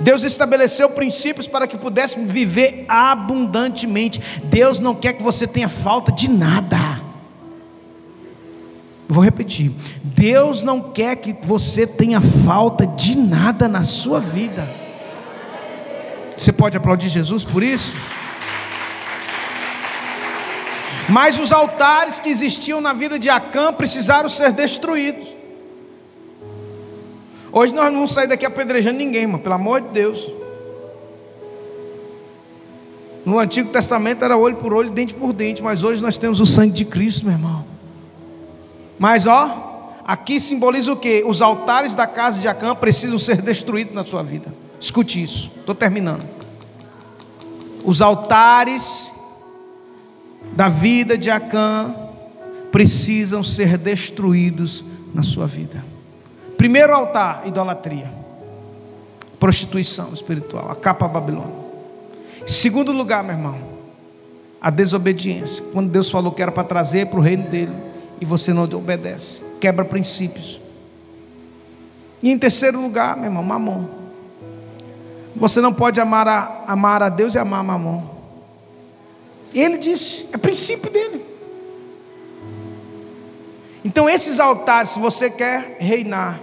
[0.00, 4.20] Deus estabeleceu princípios para que pudéssemos viver abundantemente.
[4.44, 7.03] Deus não quer que você tenha falta de nada.
[9.08, 9.72] Vou repetir.
[10.02, 14.68] Deus não quer que você tenha falta de nada na sua vida.
[16.36, 17.96] Você pode aplaudir Jesus por isso?
[21.08, 25.28] Mas os altares que existiam na vida de Acã precisaram ser destruídos.
[27.52, 30.28] Hoje nós não vamos sair daqui apedrejando ninguém, irmão, pelo amor de Deus.
[33.24, 36.46] No Antigo Testamento era olho por olho, dente por dente, mas hoje nós temos o
[36.46, 37.73] sangue de Cristo, meu irmão.
[38.98, 41.24] Mas ó, aqui simboliza o que?
[41.26, 44.54] Os altares da casa de Acã precisam ser destruídos na sua vida.
[44.78, 46.24] Escute isso, estou terminando.
[47.84, 49.12] Os altares
[50.52, 51.94] da vida de Acã
[52.70, 55.84] precisam ser destruídos na sua vida.
[56.56, 58.10] Primeiro altar, idolatria,
[59.38, 61.64] prostituição espiritual, a capa babilônica.
[62.46, 63.58] Segundo lugar, meu irmão,
[64.60, 65.64] a desobediência.
[65.72, 67.74] Quando Deus falou que era para trazer para o reino dele
[68.24, 70.58] e você não obedece, quebra princípios.
[72.22, 73.86] E em terceiro lugar, meu irmão, mamon.
[75.36, 78.02] Você não pode amar a, amar a Deus e amar a mamon.
[79.52, 81.22] Ele disse, é princípio dele.
[83.84, 86.40] Então, esses altares, se você quer reinar,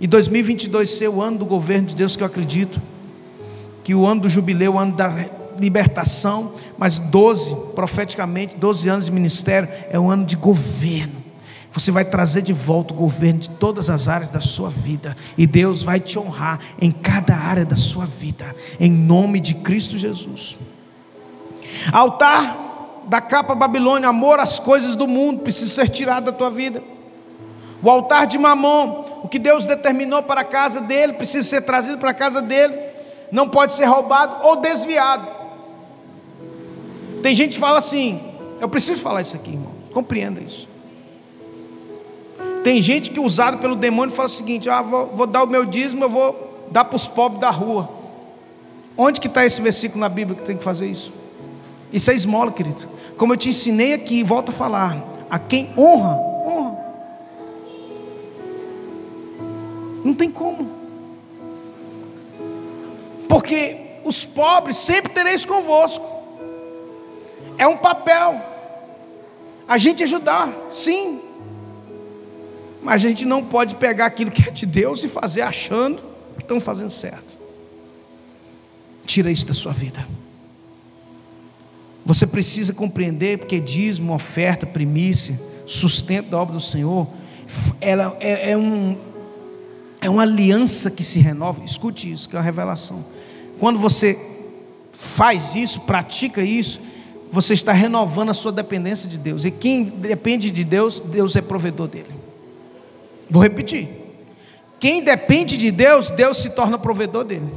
[0.00, 2.82] e 2022 ser o ano do governo de Deus, que eu acredito,
[3.84, 5.06] que o ano do jubileu, o ano da
[5.58, 11.22] libertação, mas 12, profeticamente, 12 anos de ministério, é um ano de governo.
[11.72, 15.46] Você vai trazer de volta o governo de todas as áreas da sua vida, e
[15.46, 20.58] Deus vai te honrar em cada área da sua vida, em nome de Cristo Jesus.
[21.90, 22.62] Altar
[23.06, 26.82] da capa Babilônia, amor às coisas do mundo, precisa ser tirado da tua vida.
[27.82, 31.98] O altar de Mamon, o que Deus determinou para a casa dele, precisa ser trazido
[31.98, 32.78] para a casa dele,
[33.30, 35.41] não pode ser roubado ou desviado.
[37.22, 38.20] Tem gente que fala assim,
[38.60, 40.68] eu preciso falar isso aqui, irmão, compreenda isso.
[42.64, 45.64] Tem gente que usado pelo demônio fala o seguinte: ah, vou, vou dar o meu
[45.64, 47.88] dízimo, eu vou dar para os pobres da rua.
[48.96, 51.12] Onde que está esse versículo na Bíblia que tem que fazer isso?
[51.92, 52.88] Isso é esmola, querido.
[53.16, 54.96] Como eu te ensinei aqui, volto a falar:
[55.28, 56.16] a quem honra,
[56.46, 56.78] honra.
[60.04, 60.70] Não tem como.
[63.28, 66.21] Porque os pobres sempre tereis convosco.
[67.58, 68.40] É um papel.
[69.66, 71.20] A gente ajudar, sim.
[72.82, 76.02] Mas a gente não pode pegar aquilo que é de Deus e fazer achando
[76.36, 77.32] que estão fazendo certo.
[79.06, 80.06] Tira isso da sua vida.
[82.04, 87.06] Você precisa compreender, porque dízimo, oferta, primícia, sustento da obra do Senhor,
[87.80, 88.96] ela é, é, um,
[90.00, 91.64] é uma aliança que se renova.
[91.64, 93.04] Escute isso, que é uma revelação.
[93.60, 94.18] Quando você
[94.92, 96.80] faz isso, pratica isso,
[97.32, 99.46] você está renovando a sua dependência de Deus.
[99.46, 102.14] E quem depende de Deus, Deus é provedor dele.
[103.30, 103.88] Vou repetir.
[104.78, 107.50] Quem depende de Deus, Deus se torna provedor dele.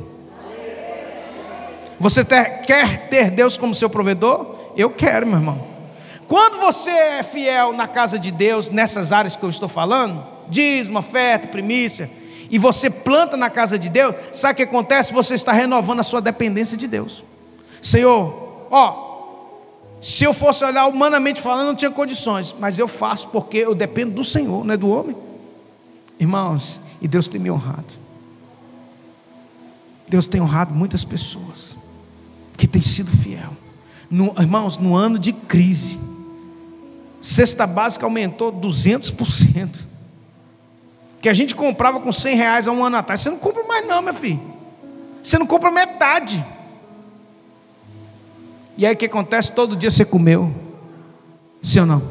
[2.00, 4.56] Você ter, quer ter Deus como seu provedor?
[4.78, 5.68] Eu quero, meu irmão.
[6.26, 11.00] Quando você é fiel na casa de Deus, nessas áreas que eu estou falando, dízimo,
[11.00, 12.10] oferta, primícia,
[12.50, 15.12] e você planta na casa de Deus, sabe o que acontece?
[15.12, 17.26] Você está renovando a sua dependência de Deus.
[17.82, 19.15] Senhor, ó,
[20.02, 24.14] se eu fosse olhar humanamente falando, não tinha condições, mas eu faço porque eu dependo
[24.14, 25.16] do Senhor, não é do homem.
[26.20, 27.94] Irmãos, e Deus tem me honrado.
[30.08, 31.76] Deus tem honrado muitas pessoas
[32.56, 33.52] que tem sido fiel.
[34.10, 36.00] No, irmãos, no ano de crise,
[37.20, 39.86] cesta básica aumentou 200%.
[41.20, 43.22] Que a gente comprava com 100 reais há um ano atrás.
[43.22, 44.42] Você não compra mais, não, meu filho.
[45.24, 46.46] Você não compra metade.
[48.78, 49.52] E aí o que acontece?
[49.52, 50.54] Todo dia você comeu.
[51.62, 52.04] Sim ou não?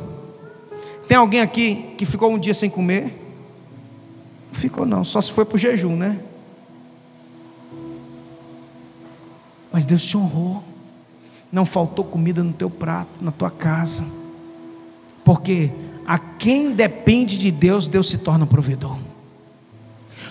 [1.06, 3.12] Tem alguém aqui que ficou um dia sem comer?
[4.52, 5.04] Ficou, não.
[5.04, 6.18] Só se foi para o jejum, né?
[9.70, 10.62] Mas Deus te honrou.
[11.52, 14.04] Não faltou comida no teu prato, na tua casa.
[15.24, 15.70] Porque
[16.06, 18.98] a quem depende de Deus, Deus se torna provedor.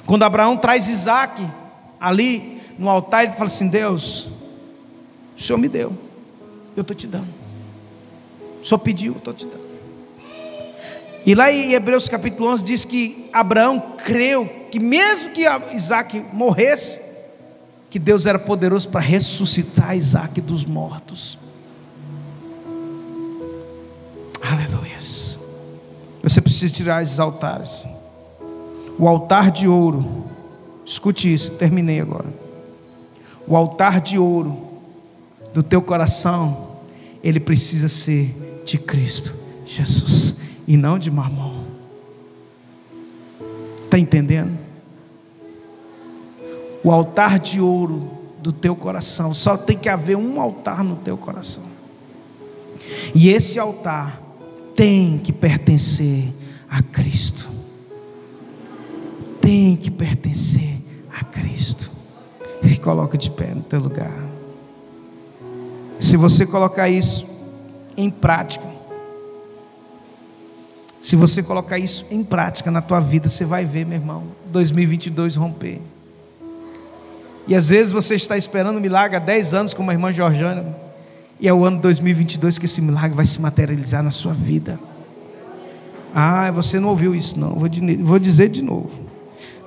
[0.06, 1.46] Quando Abraão traz Isaac
[2.00, 4.30] ali no altar, ele fala assim: Deus,
[5.36, 5.94] o Senhor me deu,
[6.76, 7.28] eu estou te dando.
[8.64, 9.64] Senhor pediu, eu estou te dando.
[11.26, 17.02] E lá em Hebreus capítulo 11 diz que Abraão creu que mesmo que Isaac morresse,
[17.90, 21.38] que Deus era poderoso para ressuscitar Isaac dos mortos.
[24.42, 24.84] Aleluia.
[26.24, 27.84] Você precisa tirar esses altares.
[28.98, 30.26] O altar de ouro,
[30.86, 32.28] escute isso, terminei agora.
[33.46, 34.73] O altar de ouro
[35.54, 36.78] do teu coração,
[37.24, 39.34] ele precisa ser de Cristo
[39.66, 40.36] Jesus
[40.68, 41.64] e não de mamão.
[43.84, 44.58] Está entendendo?
[46.84, 48.10] O altar de ouro
[48.42, 51.64] do teu coração, só tem que haver um altar no teu coração.
[53.16, 54.22] E esse altar
[54.76, 56.26] tem que pertencer
[56.70, 57.50] a Cristo.
[59.40, 60.78] Tem que pertencer
[61.10, 61.90] a Cristo.
[62.62, 64.33] Se coloca de pé no teu lugar.
[66.00, 67.26] Se você colocar isso
[67.96, 68.66] em prática,
[71.02, 75.36] se você colocar isso em prática na tua vida, você vai ver, meu irmão, 2022
[75.36, 75.82] romper.
[77.46, 80.76] E às vezes você está esperando um milagre há 10 anos, como a irmã Georgiana,
[81.40, 84.80] e é o ano 2022 que esse milagre vai se materializar na sua vida.
[86.16, 87.56] Ah, você não ouviu isso, não.
[88.00, 89.03] Vou dizer de novo.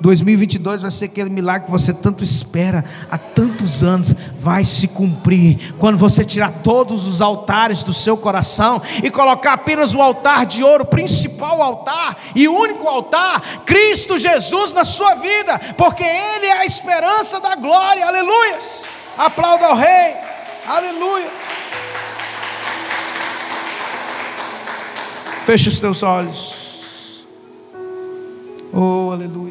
[0.00, 5.74] 2022 vai ser aquele milagre que você tanto espera há tantos anos, vai se cumprir.
[5.78, 10.62] Quando você tirar todos os altares do seu coração e colocar apenas o altar de
[10.62, 16.66] ouro, principal altar e único altar, Cristo Jesus na sua vida, porque Ele é a
[16.66, 18.06] esperança da glória.
[18.06, 18.84] Aleluias!
[19.16, 20.14] Aplauda ao Rei.
[20.66, 21.30] Aleluia.
[25.44, 27.24] Feche os teus olhos.
[28.72, 29.46] Oh, aleluia.